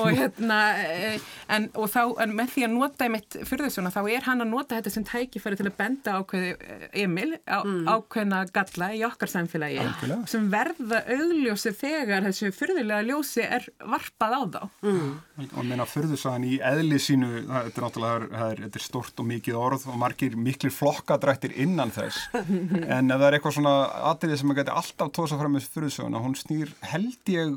[0.00, 4.00] og, hérna, uh, en, og þá en með því að nota einmitt fyrir þessuna þá
[4.04, 7.88] er hann að nota þetta sem tækifæri til að benda ákveði eh, Emil á, mm.
[7.90, 10.28] ákveðna galla í okkar samfélagi Alkjörlega.
[10.30, 15.10] sem verða augljósi þegar þessu fyrðilega ljósi er varpað á þá mm.
[15.48, 19.58] og meina fyrðusagan í eðli sínu það er náttúrulega það er, er stort og mikið
[19.58, 22.28] orð og margir miklir flokkadrættir innan þess
[22.94, 23.76] en ef það er eitthvað svona
[24.12, 27.54] atriði sem að geti alltaf tósa fram með fyrðusagan hún snýr held ég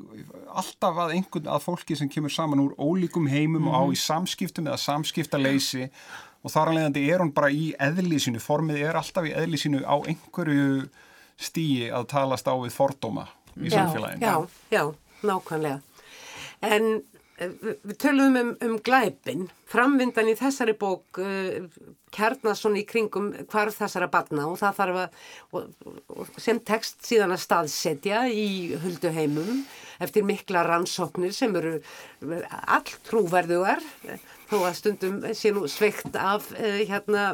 [0.48, 3.70] alltaf að einhvern að fólki sem kemur saman úr ólíkum heimum mm.
[3.72, 5.90] og á í samskiptum eða samskiptalegi leysi
[6.44, 10.88] og þar alveg er hún bara í eðlísinu, formið er alltaf í eðlísinu á einhverju
[11.38, 14.24] stíi að talast á við fordóma í samfélaginu.
[14.24, 14.36] Já,
[14.72, 14.84] já,
[15.28, 15.82] nákvæmlega.
[16.66, 17.02] En
[17.38, 21.68] við töluðum um, um glæpin, framvindan í þessari bók uh,
[22.14, 25.20] kernast svona í kringum hvarf þessara batna og það þarf að,
[25.52, 28.48] og, og sem text síðan að staðsetja í
[28.82, 29.66] hulduheimum
[30.02, 31.78] eftir mikla rannsóknir sem eru
[32.58, 33.84] all trúverðugar
[34.48, 37.34] þó að stundum sé nú sveikt af uh, hérna,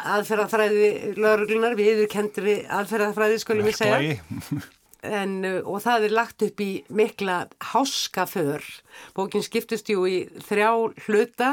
[0.00, 6.46] aðferðafræði lauruglunar, við yfir kendri aðferðafræði skulum við segja en, uh, og það er lagt
[6.46, 8.64] upp í mikla háskaför.
[9.16, 10.70] Bókin skiptust jú í þrjá
[11.06, 11.52] hluta.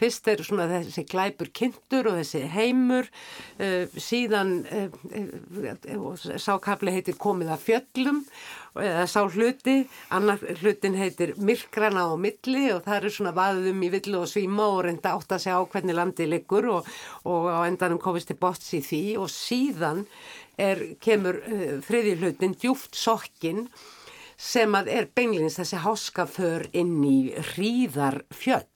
[0.00, 3.10] Fyrst er svona þessi glæpur kynntur og þessi heimur,
[3.60, 8.24] uh, síðan uh, sákafli heitir komið að fjöllum
[8.78, 9.82] eða sá hluti,
[10.14, 14.68] annar hlutin heitir myrkrana á milli og það eru svona vaðum í villu og svíma
[14.70, 16.90] og reynda átt að segja á hvernig landi liggur og,
[17.26, 19.02] og á endanum komist til bots í því.
[19.20, 20.04] Og síðan
[20.60, 23.66] er, kemur uh, þriði hlutin djúft sokkin
[24.40, 27.18] sem að er beinleins þessi háskaför inn í
[27.52, 28.68] hríðar fjöll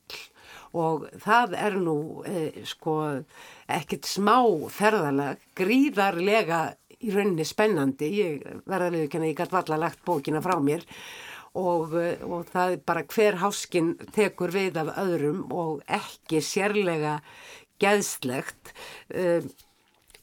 [0.74, 2.96] og það er nú eh, sko
[3.70, 4.40] ekkert smá
[4.74, 6.64] ferðalag, gríðarlega
[7.04, 10.84] í rauninni spennandi, ég verðarlega ekki að ég gæti valla lagt bókina frá mér.
[11.54, 17.20] Og, eh, og það er bara hver háskin tekur við af öðrum og ekki sérlega
[17.82, 18.74] geðslegt.
[19.14, 19.46] Eh,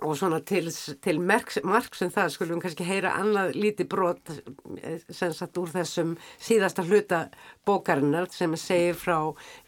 [0.01, 0.69] og svona til,
[1.03, 5.69] til marg sem það skulum við kannski heyra annað líti brot eh, sem satt úr
[5.73, 7.21] þessum síðasta hluta
[7.67, 9.17] bókarinnar sem segir frá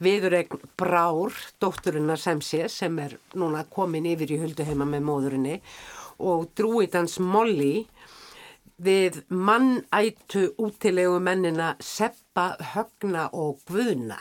[0.04, 5.60] viðuregn Brár, dótturinnar sem sé sem er núna komin yfir í hulduheima með móðurinni
[6.24, 7.86] og drúitans Molly
[8.84, 14.20] við mannætu útilegu mennina Seppa, Högna og Guðna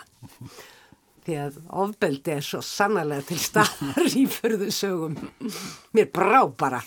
[1.26, 5.18] því að ofbeldi er svo sannarlega til staðar í förðusögum.
[5.94, 6.82] Mér brá bara.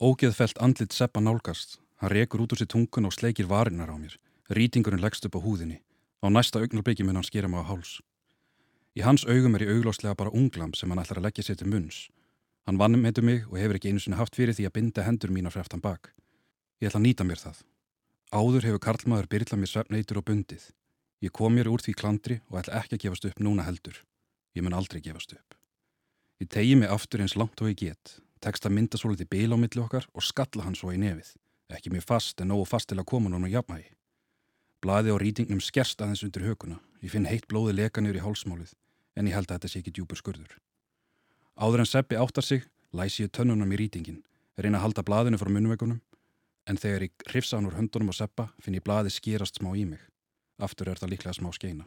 [0.00, 1.78] Ógeðfelt andlit seppa nálgast.
[2.00, 4.16] Hann rekur út úr sér tungun og sleikir varinnar á mér.
[4.48, 5.80] Rýtingurinn leggst upp á húðinni.
[6.24, 8.00] Á næsta augnarbyggi mun hann skera mig á háls.
[8.96, 11.68] Í hans augum er ég augláslega bara unglam sem hann ætlar að leggja sér til
[11.70, 12.08] munns.
[12.66, 15.32] Hann vannum heitur mig og hefur ekki einu sinni haft fyrir því að binda hendur
[15.32, 16.12] mína freftan bak.
[16.80, 17.62] Ég ætla að nýta mér það.
[18.32, 20.64] Áður hefur Karlmaður byrlað mér svefneitur og bundið.
[21.20, 23.98] Ég kom mér úr því klandri og ætla ekki að gefast upp núna heldur.
[24.56, 25.56] Ég mun aldrei gefast upp.
[26.40, 29.52] Ég tegi mig aftur eins langt og ég get, tekst að mynda svo litið bíl
[29.52, 31.34] á milli okkar og skalla hann svo í nefið.
[31.70, 33.92] Ekki mér fast en nógu fast til að koma núna jafnægi.
[34.80, 36.80] Blaði á rýtingnum skerst aðeins undir hökuna.
[37.04, 38.72] Ég finn heitt blóði leka í hálsmálið,
[39.16, 40.56] en ég held að þetta sé ekki djúpur skurður.
[41.60, 44.22] Áður en Seppi áttar sig, læsi ég tönnunum í rýtingin,
[44.56, 46.00] reyna að halda blaðinu frá munvegunum,
[46.66, 49.84] en þegar ég hrifsa hann úr höndunum á Seppa, finn ég blaði skýrast smá í
[49.84, 50.09] mig.
[50.60, 51.86] Aftur er það líklega smá skeina.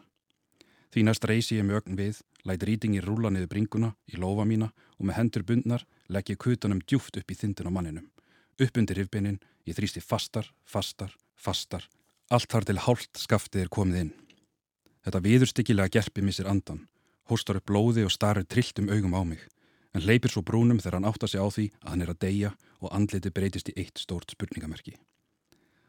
[0.93, 4.69] Því næst reysi ég með ögn við, læti rýtingi rúla niður bringuna í lofa mína
[4.99, 8.09] og með hendur bundnar legg ég kutanum djúft upp í þindin á manninum.
[8.61, 11.87] Upp undir rifbinin, ég þrýsti fastar, fastar, fastar.
[12.29, 14.13] Allt þar til hálft skaftið er komið inn.
[15.03, 16.85] Þetta viðurstykkilega gerpi missir andan,
[17.29, 19.41] hóstar upp blóði og starir trillt um augum á mig,
[19.97, 22.53] en leipir svo brúnum þegar hann áttar sig á því að hann er að deyja
[22.81, 24.95] og andliti breytist í eitt stórt spurningamerki.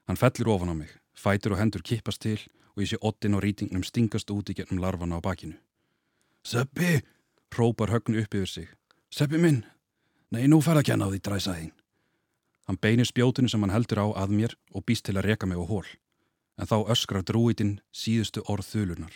[0.08, 2.40] Hann fellur ofan á mig, fætur og hendur kippast til
[2.74, 5.56] og ég sé ottin og rýtingnum stingast út í gennum larvana á bakinu.
[6.44, 7.00] Seppi!
[7.54, 8.68] Rópar högnu upp yfir sig.
[9.14, 9.62] Seppi minn!
[10.34, 11.74] Nei, nú fær að kenna á því dræsaðinn.
[12.66, 15.60] Hann beinir spjótinu sem hann heldur á að mér og býst til að reka mig
[15.60, 15.86] á hól.
[16.58, 19.14] En þá öskrar drúitinn síðustu orð þulunar.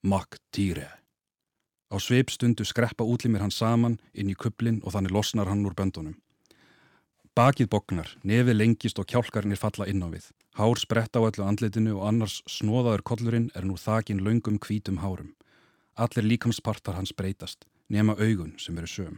[0.00, 0.88] Makk týre.
[1.92, 6.16] Á sveipstundu skreppa útlimir hann saman inn í kublin og þannig losnar hann úr böndunum.
[7.36, 10.30] Bakið bognar, nefið lengist og kjálkarnir falla inn á við.
[10.60, 15.30] Hár spretta á öllu andlitinu og annars snóðaður kollurinn er nú þakin laungum hvítum hárum.
[15.96, 19.14] Allir líkamspartar hans breytast, nema augun sem eru söm.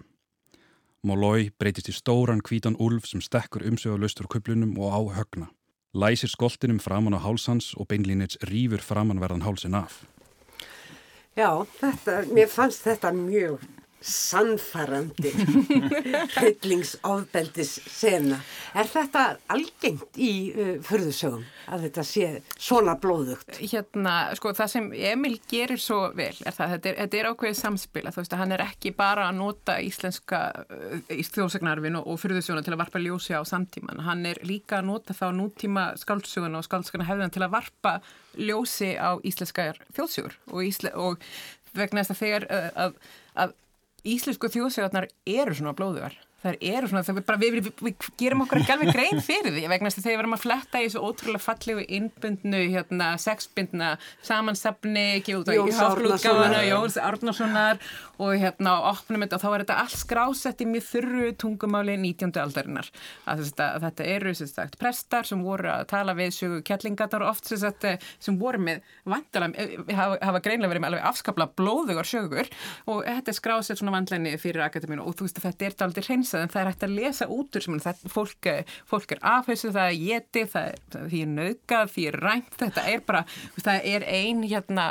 [1.03, 5.51] Mólói breytist í stóran hvítan úlf sem stekkur umsögulust úr kublunum og á högna.
[5.91, 10.07] Læsir skoltinum framann á hálsans og beinlínits rýfur framannverðan hálsin af.
[11.35, 13.67] Já, þetta, mér fannst þetta mjög
[14.03, 15.33] sannfarandi
[16.37, 18.41] hryllingsofbeldis sena.
[18.75, 23.59] Er þetta algengt í uh, förðusögum að þetta sé svona blóðugt?
[23.61, 27.61] Hérna, sko, það sem Emil gerir svo vel er það, þetta er, þetta er ákveðið
[27.61, 32.11] samspil að þú veist að hann er ekki bara að nota íslenska uh, þjóðsagnarfin og,
[32.13, 34.05] og förðusöguna til að varpa ljósi á samtíman.
[34.07, 37.97] Hann er líka að nota þá nútíma skáldsöguna og skáldsöguna hefðan til að varpa
[38.41, 41.21] ljósi á íslenskar þjóðsögur og, ísle, og
[41.77, 42.97] vegna þess að þegar uh, að,
[43.45, 43.59] að
[44.05, 46.17] íslensku þjóðsögurnar eru svona blóðugar.
[46.43, 49.67] Það eru svona, það bara, við, við, við gerum okkur ekki alveg grein fyrir því
[49.71, 53.91] vegna þess að þegar við erum að fletta í þessu ótrúlega fallegu innbundnu, hérna, sexbundna
[54.27, 56.27] samansafni, ekki út á Jóns
[56.67, 57.83] Jóns Árnarssonar
[58.23, 61.97] og hérna á opnum þetta og þá er þetta allt skrásett í mjög þurru tungumáli
[62.03, 62.35] 19.
[62.43, 62.91] aldarinnar.
[63.31, 67.51] Að, að þetta eru sagt, prestar sem voru að tala við sögu kettlingatar og oft
[67.51, 67.87] sagt,
[68.23, 72.51] sem voru með vandalega, eh, hafa, hafa greinlega verið með alveg afskapla blóðugar sögur
[72.91, 76.07] og þetta er skrásett svona vandlæni fyrir akademínu og þú veist að þetta er aldrei
[76.07, 78.49] hreins en það er hægt að lesa út úr sem þetta, fólk,
[78.89, 83.05] fólk er afhauðsum, það er getið, það er, er nöðgað, því er rænt, þetta er
[83.09, 83.27] bara,
[83.59, 84.87] það er ein hérna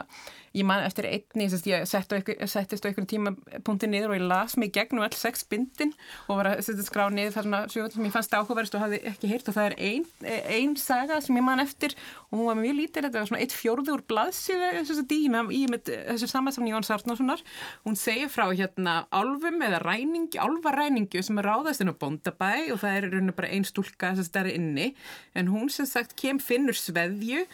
[0.57, 5.05] ég man eftir einni, ég settist á einhvern tímapunkti niður og ég las mig gegnum
[5.05, 5.93] all sex bindin
[6.27, 9.31] og var að skrá niður þar svona sjöfum sem ég fannst áhugaverðist og hafði ekki
[9.31, 10.07] heyrt og það er einn
[10.51, 11.95] ein saga sem ég man eftir
[12.29, 16.29] og hún var mjög lítil, þetta var svona eitt fjórður blaðsíðu þessu dýna í þessu
[16.31, 17.43] samansamni Jón Sartnarssonar
[17.85, 22.81] hún segir frá hérna álfum eða ræningi, álvaræningu sem er ráðast inn á bondabæ og
[22.81, 24.91] það er raun og bara einn stúlka sem stærri inni.
[25.35, 27.45] En hún sem sagt kem finnur sveðju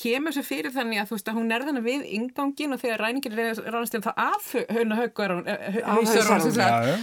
[0.00, 3.02] kemur sér fyrir þannig að þú veist að hún er þannig við inngangin og þegar
[3.04, 5.34] ræningin ráðast til það af höfna haugur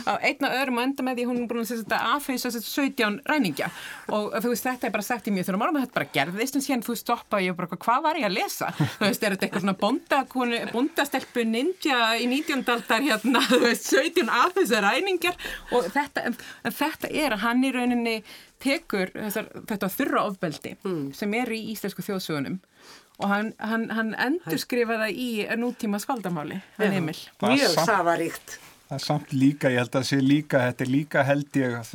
[0.03, 3.69] á einna öðrum og enda með því hún er búin að afhauðsa 17 ræningja
[4.11, 6.65] og þú veist þetta er bara sagt í mjög þurra málum þetta bara gerðist en
[6.65, 9.47] síðan þú stoppa og ég bara hvað var ég að lesa þú veist er þetta
[9.47, 10.21] eitthvað svona bonda,
[10.73, 12.65] bondastelpu ninja í 19.
[12.75, 15.37] aldar hérna þú veist 17 afhauðsa ræningjar
[15.71, 16.39] og þetta, en,
[16.69, 18.17] þetta er að hann í rauninni
[18.61, 21.05] tekur þessar, þetta þurra ofbeldi mm.
[21.17, 22.59] sem er í íslensku þjóðsugunum
[23.21, 25.29] og hann, hann, hann endur skrifa það í
[25.61, 27.17] nútíma skaldamáli, hann Emil.
[27.45, 28.59] Mjög safaríkt.
[28.91, 31.91] Það er samt líka, ég held að það sé líka, þetta er líka held ég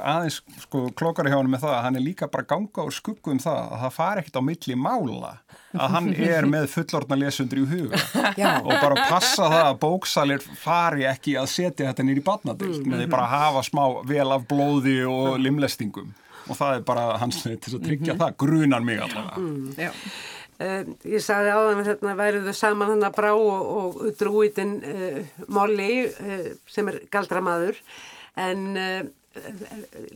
[0.00, 3.34] aðeins sko klokar hjá hann með það að hann er líka bara ganga og skuggu
[3.34, 5.34] um það að það fari ekkert á milli mála
[5.74, 8.00] að hann er með fullorna lesundur í huga
[8.40, 8.54] Já.
[8.56, 12.88] og bara passa það að bóksalir fari ekki að setja þetta nýri badnadild mm.
[12.88, 16.16] með því bara að hafa smá vel af blóði og limlestingum
[16.50, 18.22] og það er bara hans til að tryggja mm -hmm.
[18.24, 19.36] það grunan mig allavega.
[19.36, 19.92] Mm.
[20.60, 25.20] Uh, ég sagði áðan að þetta væriðu saman hann að brá og, og drúitin uh,
[25.48, 27.80] Molly uh, sem er galdramaður.
[28.40, 28.76] En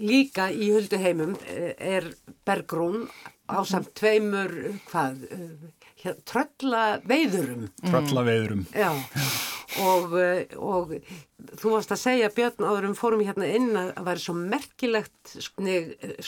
[0.01, 2.07] líka í hulduheimum er
[2.47, 3.05] Bergrún
[3.47, 4.53] á samt tveimur
[4.89, 5.21] hvað
[6.03, 8.91] hér, tröllaveiðurum tröllaveiðurum já.
[9.85, 10.17] Og,
[10.59, 10.97] og
[11.61, 15.37] þú varst að segja Björn áðurum fórum hérna inn að það væri svo merkilegt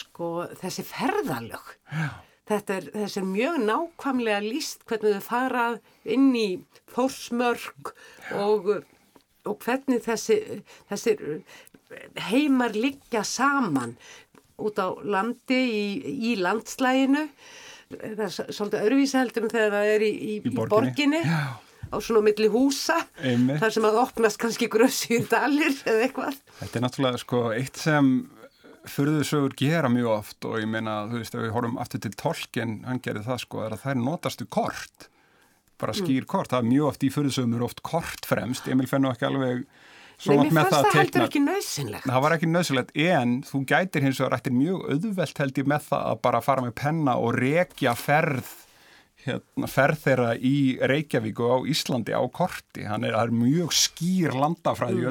[0.03, 0.31] sko,
[0.63, 1.75] þessi ferðalög.
[1.91, 5.79] Já Þetta er, er mjög nákvæmlega líst hvernig þau farað
[6.15, 6.49] inn í
[6.95, 7.91] fórsmörk
[8.39, 8.69] og,
[9.47, 10.39] og hvernig þessi,
[10.91, 11.17] þessi
[12.29, 13.97] heimar liggja saman
[14.63, 15.87] út á landi í,
[16.31, 17.27] í landslæginu.
[17.91, 20.71] Það er svolítið öðruvísaheldum þegar það er í, í, í borginni.
[20.75, 21.23] borginni
[21.87, 23.61] á svona milli húsa Einmitt.
[23.63, 26.41] þar sem að opnast kannski grössið dalir eða eitthvað.
[26.63, 28.11] Þetta er náttúrulega sko eitt sem
[28.91, 32.79] fyrðusögur gera mjög oft og ég meina, þú veist, ef við horfum aftur til tolkin,
[32.87, 35.09] hann gerir það sko, er að þær notastu kort,
[35.81, 36.01] bara mm.
[36.03, 39.29] skýr kort, það er mjög oft í fyrðusögum er oft kort fremst, Emil fennu ekki
[39.29, 39.67] alveg
[40.25, 42.07] Nei, mér fannst það, það heldur ekki nöðsynlegt.
[42.09, 45.91] Það var ekki nöðsynlegt, en þú gætir hins vegar eftir mjög auðvelt held ég með
[45.91, 48.55] það að bara fara með penna og rekja ferð,
[49.27, 50.55] hérna, ferð þeirra í
[50.93, 52.87] Reykjavík og á Íslandi á korti.
[52.87, 55.05] Þannig að það er mjög skýr landafræði mm.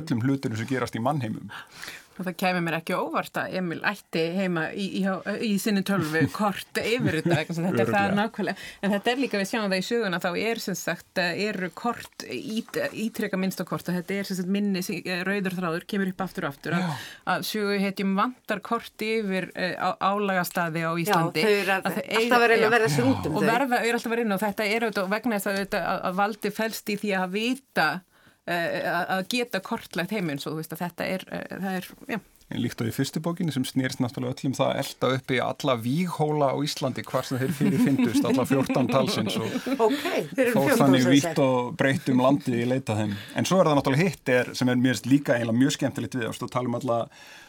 [2.15, 2.21] Í í.
[2.21, 5.03] Og það kemur mér ekki óvart að Emil ætti heima í, í,
[5.45, 8.65] í sinni tölvu kort yfir þetta, þetta er það nákvæmlega.
[8.81, 12.25] En þetta er líka við sjáum það í söguna, þá er sem sagt, eru kort,
[12.29, 14.83] ít, ítreka minnstakort og þetta er sem sagt minni
[15.27, 19.75] rauður þráður, kemur upp aftur og aftur að, að sögu heitjum vantar kort yfir uh,
[19.75, 21.43] á, álagastadi á Íslandi.
[21.43, 23.39] Já, þau eru að, alltaf verið að verða sér út um þau.
[23.41, 26.19] Og verða, þau eru alltaf verið inn og þetta er auðvitað vegna þess að, að
[26.21, 28.14] valdi fælst í því að vita Eh,
[28.45, 32.19] að geta kortlegt heiminn svo þú veist að þetta er, eh, það er, já.
[32.53, 35.37] En líkt á því fyrstu bókinni sem snýrst náttúrulega öllum það að elda upp í
[35.41, 39.55] alla víghóla á Íslandi hvar sem þeir fyrir fyndust, alla 14 talsins og
[39.87, 43.15] okay, fór þannig vitt og breytt um landið í leita þeim.
[43.33, 46.29] En svo er það náttúrulega hitt er, sem er mér líka eiginlega mjög skemmtilegt við
[46.29, 47.44] að tala um alla Eh,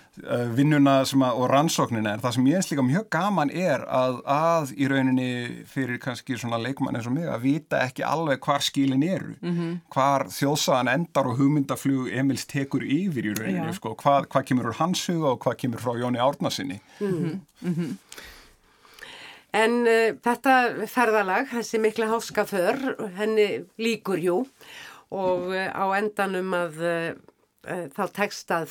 [0.57, 4.73] vinnuna að, og rannsóknina en það sem ég eins líka mjög gaman er að, að
[4.77, 5.29] í rauninni
[5.69, 9.53] fyrir kannski svona leikumann eins og mig að vita ekki alveg hvar skilin eru mm
[9.53, 9.75] -hmm.
[9.93, 14.81] hvar þjóðsagan endar og hugmyndaflug Emils tekur yfir í rauninni sko, hvað, hvað kemur úr
[14.81, 17.39] hans huga og hvað kemur frá Jóni Árnasinni mm -hmm.
[17.61, 17.97] Mm -hmm.
[19.53, 22.77] En uh, þetta ferðalag, þessi mikla háskaför
[23.17, 24.47] henni líkur jú
[25.11, 28.71] og uh, á endanum að uh, þá tekstað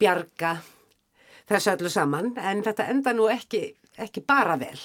[0.00, 0.56] bjarga
[1.50, 3.62] þessu öllu saman en þetta enda nú ekki,
[3.98, 4.78] ekki bara vel.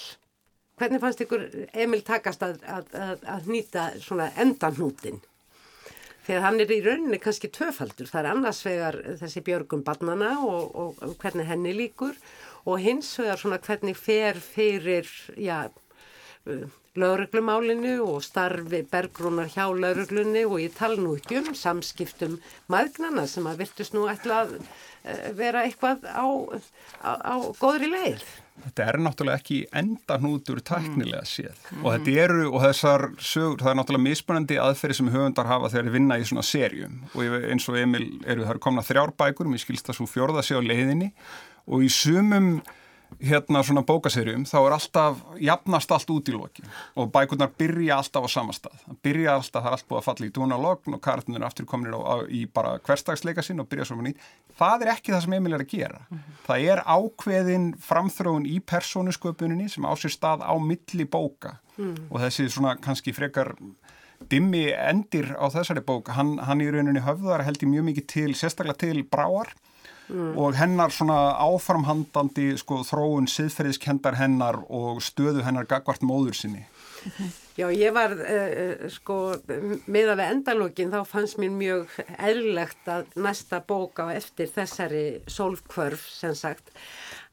[0.75, 5.21] Hvernig fannst ykkur Emil takast að, að, að, að nýta svona endanhútin?
[6.25, 8.09] Þegar hann er í rauninni kannski töfaldur.
[8.09, 12.17] Það er annars vegar þessi björgum barnana og, og, og hvernig henni líkur
[12.65, 15.69] og hins vegar svona hvernig fer fyrir, já,
[16.95, 22.37] lauruglumálinu og starfi bergrúnar hjá lauruglunni og ég tala nú ekki um samskiptum
[22.71, 24.53] maðgnana sem að virtust nú ætla að
[25.37, 26.25] vera eitthvað á,
[27.03, 28.25] á, á góðri leið.
[28.55, 31.81] Þetta er náttúrulega ekki enda hnútur tæknilega séð mm.
[31.81, 35.89] og þetta eru og þessar sögur, það er náttúrulega mismunandi aðferði sem höfundar hafa þegar
[35.89, 39.61] þeir vinna í svona serjum og eins og Emil eru það komna þrjár bækur, mér
[39.65, 41.11] skilst það svo fjórða sé á leiðinni
[41.67, 42.49] og í sumum
[43.19, 46.65] hérna svona bókaserjum þá er alltaf, jafnast allt út í loki
[46.99, 50.27] og bækurnar byrja alltaf á samastað það byrja alltaf, það er allt búið að falla
[50.27, 51.95] í dúnalogn og kartinu er aftur komin
[52.29, 54.21] í bara hverstagsleika sinn og byrja svo nýtt
[54.59, 56.01] það er ekki það sem Emil er að gera.
[56.09, 56.39] Mm -hmm.
[56.47, 61.59] það er ákveðin framþróun í persónusköpuninni sem á sér stað á milli bóka.
[61.75, 62.07] Mm.
[62.09, 63.49] og þessi svona kannski frekar
[64.31, 68.31] dimmi endir á þessari bók hann, hann í rauninni höfðar held í mjög mikið til,
[68.31, 69.51] sérstaklega til bráar
[70.09, 70.35] mm.
[70.37, 76.65] og hennar svona áframhandandi sko, þróun siðferðiskendar hennar og stöðu hennar gagvart móður sinni.
[77.55, 79.17] Já, ég var uh, sko
[79.87, 86.03] með að við endalógin þá fannst mér mjög eðlilegt að næsta bóka eftir þessari sólkvörf
[86.11, 86.73] sem sagt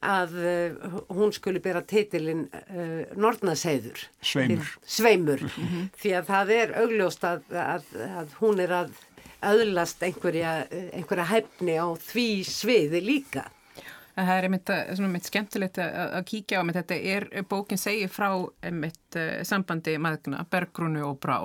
[0.02, 4.04] að uh, hún skuli bera teitilinn uh, Nortnaseiður.
[4.22, 4.70] Sveimur.
[4.86, 5.90] Sveimur, mm -hmm.
[5.98, 7.90] því að það er augljóst að, að,
[8.22, 8.94] að hún er að
[9.46, 10.62] öðlast einhverja,
[10.92, 13.46] einhverja hæfni á því sviði líka.
[14.12, 18.28] Það er einmitt, einmitt skemmtilegt að kíkja á, þetta er bókin segir frá
[18.60, 21.38] einmitt eh, sambandi maðurna, bergrunu og brá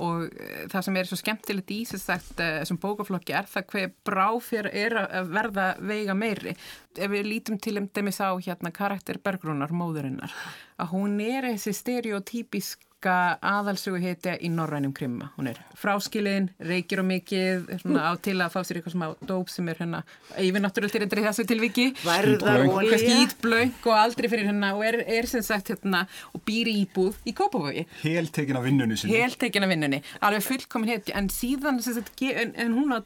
[0.00, 4.70] og eh, það sem er svo skemmtilegt í þessum bókaflokki er það hver brá fyrir
[4.84, 6.54] er að verða veiga meiri.
[6.94, 10.34] Ef við lítum til um demis á hérna karakter bergrunar, móðurinnar,
[10.78, 15.30] að hún er þessi stereotypísk líka aðalsugu heitja í norrænum krimma.
[15.36, 19.50] Hún er fráskilin, reykir og mikið, svona á til að fá sér eitthvað smá dóp
[19.52, 20.00] sem er hérna
[20.40, 21.86] yfirnáttúrulega til þessu tilviki.
[22.04, 22.98] Værðar olja.
[22.98, 27.20] Skýtblöng og aldrei fyrir hérna og er, er sem sagt hérna og býr í íbúð
[27.28, 27.84] í Kópavogi.
[28.02, 29.20] Heltekin af vinnunni sinni.
[29.20, 30.00] Heltekin af vinnunni.
[30.24, 33.04] Alveg fullkomin heitja en síðan sem sagt, en, en hún á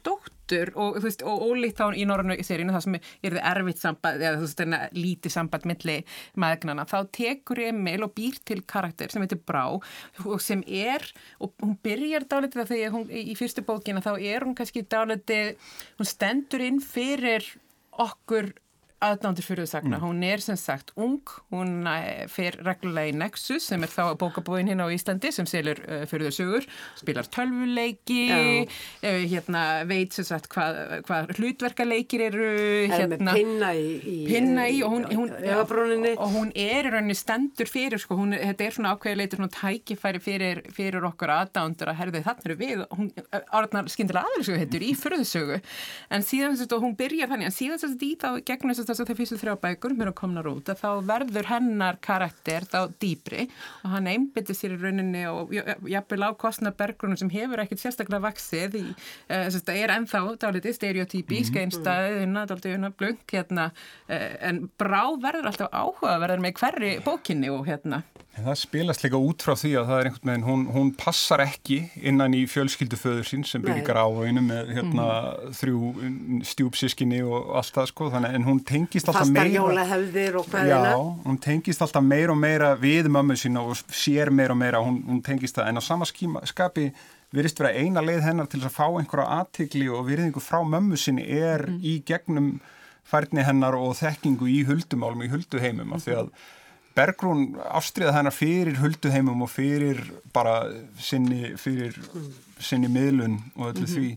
[0.49, 4.23] dóttur og, veist, og ólíkt þá í norrannu serínu það sem er þið erfitt samband
[4.23, 5.97] eða þú veist, enna, lítið samband milli
[6.39, 11.05] maðgnana, þá tekur Emil og býr til karakter sem heitir Brá og sem er,
[11.39, 14.85] og hún byrjar dálítið að því að hún í fyrstu bókina þá er hún kannski
[14.89, 15.53] dálítið
[15.99, 17.45] hún stendur inn fyrir
[17.99, 18.53] okkur
[19.03, 19.97] aðdándir fyrir þessagna.
[19.97, 20.03] Mm.
[20.03, 21.21] Hún er sem sagt ung,
[21.53, 25.79] hún eh, fer reglulega í Nexus sem er þá bókabóin hérna á Íslandi sem selur
[25.85, 26.67] uh, fyrir þau sögur,
[26.99, 28.39] spilar tölvuleiki, Já.
[29.07, 32.49] uh, hérna veit sem sagt hvað, hvað hlutverkaleikir eru,
[32.89, 36.13] Er hérna pinna í, í pinna í og hún, hún, Efabrúninni.
[36.19, 39.55] og hún er í rauninni stendur fyrir sko, hún, þetta er svona ákveðið leitur svona
[39.55, 43.09] tækifæri fyrir, fyrir okkur aðdándur að herðu þannig eru við, hún
[43.55, 45.59] orðnar skyndilega aðeinsögu heitur í fyrðusögu
[46.15, 48.83] en síðan þess að hún byrjar þannig en síðan þess að því þá gegnum þess
[48.85, 52.79] að það fyrstu þrjá bækur mér að komna út að þá verður hennar karakter þá
[53.01, 53.45] dýbri
[53.83, 55.53] og hann einbyttir sér í rauninni og
[55.89, 61.53] jafnvel á kostna bergrunum sem hefur ekkert sérstaklega vaksið uh, þetta er ennþá dálítið stereotypísk
[61.53, 61.61] Mhm.
[61.65, 63.71] einstæðina, dálítið unna blöng hérna,
[64.09, 68.03] uh, en brá verður alltaf áhugaverðar með hverri bókinni og hérna
[68.39, 71.41] En það spilast líka út frá því að það er einhvern veginn, hún, hún passar
[71.43, 75.07] ekki innan í fjölskylduföður sín sem byrjar á einu með hérna,
[75.59, 75.89] þrjú
[76.47, 79.51] stjúpsískinni og allt það sko, þannig en hún tengist alltaf meira.
[79.57, 80.93] jólahefðir og Já, hvaðina.
[81.25, 85.01] hún tengist alltaf meira og meira við mömmu sína og sér meira og meira, hún,
[85.09, 86.85] hún tengist það, en á sama skíma, skapi
[87.35, 91.27] virðist vera eina leið hennar til að fá einhverja aðtikli og virðingu frá mömmu sinni
[91.27, 92.61] er í gegnum
[93.03, 96.31] færni hennar og þekkingu í huldumálum, í hulduheimum, af því að
[96.99, 100.01] Bergrún ástriða hennar fyrir hulduheimum og fyrir
[100.35, 100.61] bara
[100.99, 101.95] sinni, fyrir
[102.59, 104.09] sinni miðlun og öllu því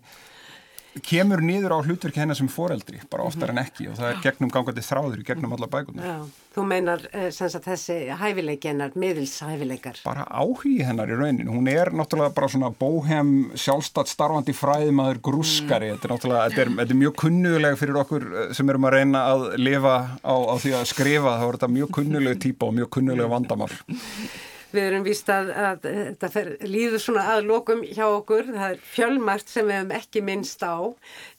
[1.00, 4.52] kemur niður á hlutverki hennar sem foreldri, bara oftar en ekki og það er gegnum
[4.52, 6.04] gangandi þráður, í gegnum alla bækunar.
[6.04, 10.02] Já, þú meinar eh, sem sagt þessi hæfileiki hennar, miðilshæfileikar.
[10.04, 15.92] Bara áhugi hennar í rauninu, hún er náttúrulega bara svona bóhem sjálfstætt starfandi fræðimaður grúskari,
[15.94, 18.98] þetta er náttúrulega, þetta er, þetta er mjög kunnulega fyrir okkur eh, sem erum að
[18.98, 22.80] reyna að lifa á, á því að skrifa, þá er þetta mjög kunnulega típa og
[22.82, 23.72] mjög kunnulega vandamál.
[24.72, 28.46] Við erum víst að, að þetta fer, líður svona að lokum hjá okkur.
[28.54, 30.76] Það er fjölmart sem við hefum ekki minnst á.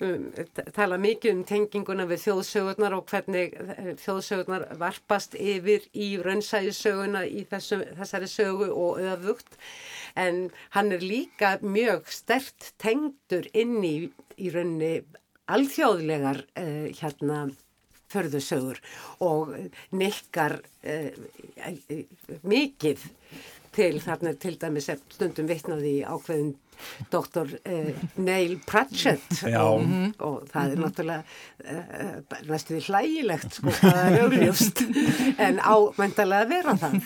[0.04, 0.28] Um,
[0.76, 7.46] tala mikið um tenginguna við þjóðsögurnar og hvernig eh, þjóðsögurnar varpast yfir í raunsæðisöguna í
[7.50, 9.58] þessu, þessari sögu og öfugt.
[10.20, 10.46] En
[10.78, 13.98] hann er líka mjög stert tengdur inn í,
[14.38, 14.96] í raunni
[15.52, 17.48] alþjóðlegar uh, hérna
[18.14, 18.82] förðusögur
[19.26, 19.55] og
[19.91, 21.09] nikkar uh,
[22.45, 23.07] mikið
[23.74, 26.53] til þarna til dæmis stundum vitnaði ákveðin
[27.14, 29.26] doktor uh, Neil Pratchett.
[29.60, 29.86] Og,
[30.24, 34.84] og það er náttúrulega uh, næstu því hlægilegt sko, það er augljóst.
[35.44, 36.98] En ámæntalega að vera það.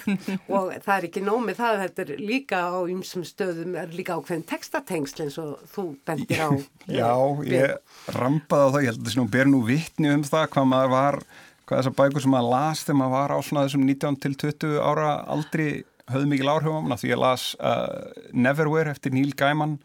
[0.47, 4.45] Og það er ekki nómið það þetta er líka á ymsum stöðum er líka ákveðin
[4.47, 6.49] textatengsl eins og þú bendir á.
[6.87, 7.11] Já,
[7.47, 10.71] ég rampaði á það, ég held að þessi nú ber nú vittni um það hvað
[10.71, 11.19] maður var,
[11.67, 14.81] hvað þessar bækur sem maður las þegar maður var á svona þessum 19 til 20
[14.81, 15.69] ára aldrei
[16.11, 19.77] höfðu mikil áhrif á manna því ég las uh, Neverwhere eftir Neil Gaiman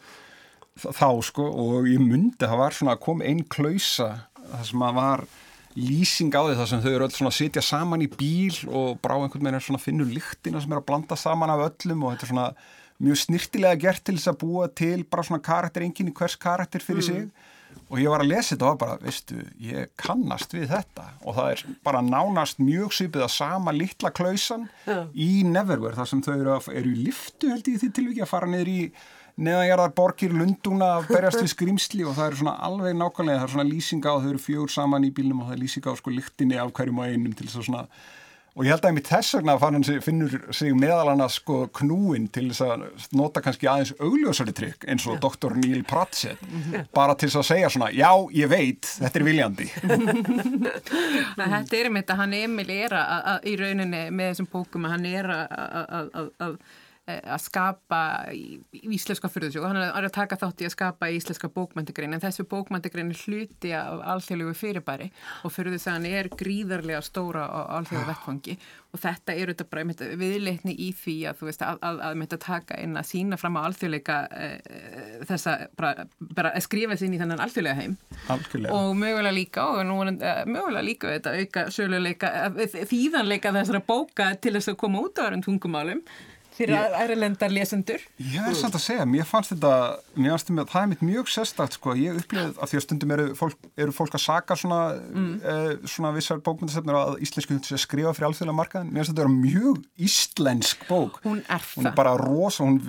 [0.78, 4.10] þá sko og ég myndi það var svona að kom einn klausa
[4.52, 5.24] það sem að var
[5.76, 9.00] lýsing á því það sem þau eru öll svona að sitja saman í bíl og
[9.04, 12.04] brá einhvern veginn er svona að finnur lyktina sem er að blanda saman af öllum
[12.04, 12.48] og þetta er svona
[13.02, 16.84] mjög snirtilega gert til þess að búa til bara svona karakter, enginn í hvers karakter
[16.84, 17.24] fyrir sig
[17.88, 21.36] og ég var að lesa þetta og var bara, veistu, ég kannast við þetta og
[21.38, 25.02] það er bara nánast mjög svipið að sama litla klausan Já.
[25.12, 28.32] í Neverwhere þar sem þau eru, að, eru í liftu held ég því tilviki að
[28.32, 28.78] fara niður í
[29.42, 33.54] neðanjarðar borgir Lundúna að berjast við skrýmsli og það eru svona alveg nákvæmlega, það er
[33.54, 36.12] svona lýsinga á þau eru fjögur saman í bílnum og það er lýsinga á sko
[36.12, 37.86] lyktinni af hverjum og einum til þess að svona
[38.52, 41.58] og ég held að einmitt þess vegna að hann finnur sig meðal hann að sko
[41.78, 42.84] knúin til þess að
[43.16, 46.42] nota kannski aðeins augljósari trygg eins og doktor Neil Pratchett.
[46.98, 49.68] Bara til þess að segja svona, já, ég veit þetta er viljandi.
[51.38, 54.88] Nei, þetta er um þetta, hann Emil er að, að, í rauninni með þessum bókum
[54.88, 56.56] að hann er að,
[57.08, 58.00] að, að, að að skapa
[58.34, 62.14] í, í íslenska fyrðusjók hann er að taka þátt í að skapa í íslenska bókmæntigrein
[62.14, 65.08] en þessu bókmæntigrein er hluti af alþjóðlegu fyrirbæri
[65.42, 68.56] og fyrðusagan er gríðarlega stóra á alþjóðu vettfangi
[68.92, 72.38] og þetta er þetta bara viðleitni í því að þú veist að, að, að mynda
[72.38, 76.98] að taka inn að sína fram á alþjóðleika e, e, þessa, bara, bara að skrifa
[76.98, 77.96] sér inn í þennan alþjóðlega heim
[78.32, 78.76] Algjörlega.
[78.76, 81.66] og mögulega líka og nú uh, mögulega líka þetta auka
[82.92, 86.04] þýðanleika þessara bóka til þess að koma út á öðrum tungumálum
[86.56, 88.02] fyrir æralendar lesendur.
[88.20, 89.72] Ég er samt að segja, mér fannst þetta,
[90.16, 93.14] mér fannst þetta, það er mitt mjög sérstakt sko, ég upplifið að því að stundum
[93.16, 95.32] eru fólk, eru fólk að saka svona, mm.
[95.52, 99.40] eh, svona vissar bókmyndasefnir að íslensku skrifa fyrir alþjóðlega markaðin, mér finnst þetta að vera
[99.40, 101.20] mjög íslensk bók.
[101.24, 101.68] Hún er.
[101.76, 102.80] Hún er bara rosa, hún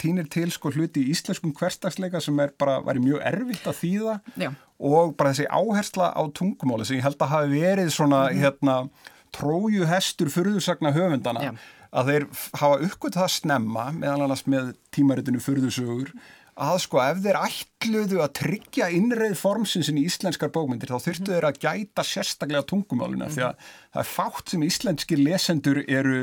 [0.00, 4.18] týnir til sko hluti í íslenskum hverstagsleika sem er bara, væri mjög erfitt að þýða
[4.38, 4.52] Já.
[4.78, 8.40] og bara þessi áhersla á tungumáli sem ég held að hafi verið svona, mm.
[8.44, 8.78] hérna,
[9.34, 11.50] trójuhestur fyrðursagna höfundana.
[11.50, 12.26] Já að þeir
[12.60, 16.12] hafa uppgötu það snemma meðal annars með tímaritinu fyrðusögur
[16.60, 21.48] að sko ef þeir ætluðu að tryggja innreið formsinsin í íslenskar bókmyndir þá þurftu þeir
[21.48, 23.36] að gæta sérstaklega tungumáluna mm -hmm.
[23.36, 23.54] því að
[23.94, 26.20] það er fátt sem íslenski lesendur eru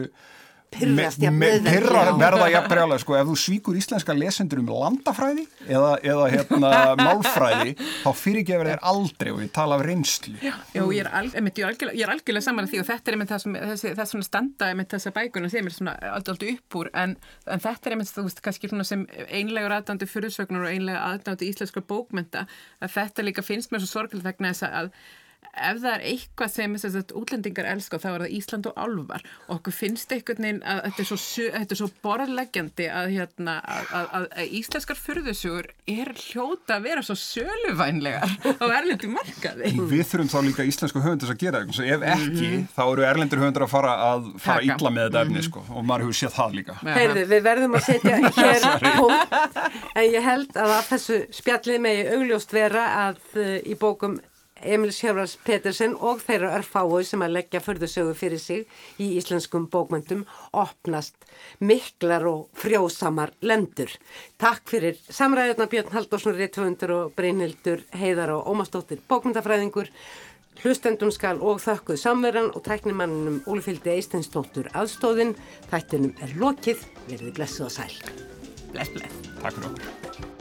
[0.72, 5.94] Pyrrast jafn Pyrra verða jafn brjálega sko, ef þú svíkur íslenska lesendur um landafræði eða,
[6.04, 6.72] eða hérna
[7.04, 10.36] málfræði, þá fyrirgefur þeir aldrei og ég tala af reynslu.
[10.44, 13.14] Já, já ég er, al, einmitt, ég er algjörlega, algjörlega saman að því og þetta
[13.14, 16.56] er það sem, þessi, það svona standa einmitt þessa bækuna sem er svona aldrei aldrei
[16.56, 17.16] upp úr en,
[17.48, 21.48] en þetta er einmitt, þú veist, kannski svona sem einlegur aðdándu fyrirsögnar og einlega aðdándu
[21.48, 22.46] íslenska bókmynda,
[22.82, 24.92] að þetta líka finnst mér svo sorglega vegna þess að
[25.58, 29.56] ef það er eitthvað sem sagt, útlendingar elska þá er það Ísland og Alvar og
[29.58, 34.56] okkur finnst einhvern veginn að þetta er svo, svo borðleggjandi að, hérna, að, að, að
[34.60, 39.74] íslenskar fyrðusugur er hljóta að vera svo söluvænlegar á erlendu markaði.
[39.78, 42.68] Við þurfum þá líka íslensku höfundur að gera eitthvað, ef ekki mm -hmm.
[42.76, 45.50] þá eru erlendur höfundur að fara að fara illa með þetta efni mm -hmm.
[45.50, 46.78] sko, og maður hefur séð það líka.
[46.98, 48.68] Heyrðu, við verðum að setja hér
[49.96, 54.20] en ég held að þessu spjallið megi augljóst vera að uh, í bókum
[54.62, 58.64] Emil Sjörvars Petersen og þeirra örfáu sem að leggja förðusögu fyrir sig
[59.02, 61.28] í íslenskum bókmyndum opnast
[61.60, 63.92] miklar og frjósamar lendur.
[64.38, 69.92] Takk fyrir samræðuna Björn Halldórsson, Rittvöndur og Brynhildur Heiðar og Ómastóttir bókmyndafræðingur.
[70.64, 75.36] Hlustendum skal og þökkuð samverðan og tæknimanninum Ólfildi Eistensdóttur aðstóðin.
[75.70, 76.82] Þættunum er lokið,
[77.12, 77.94] verði blessuð og sæl.
[78.74, 79.22] Bless, bless.
[79.44, 80.37] Takk fyrir okkur.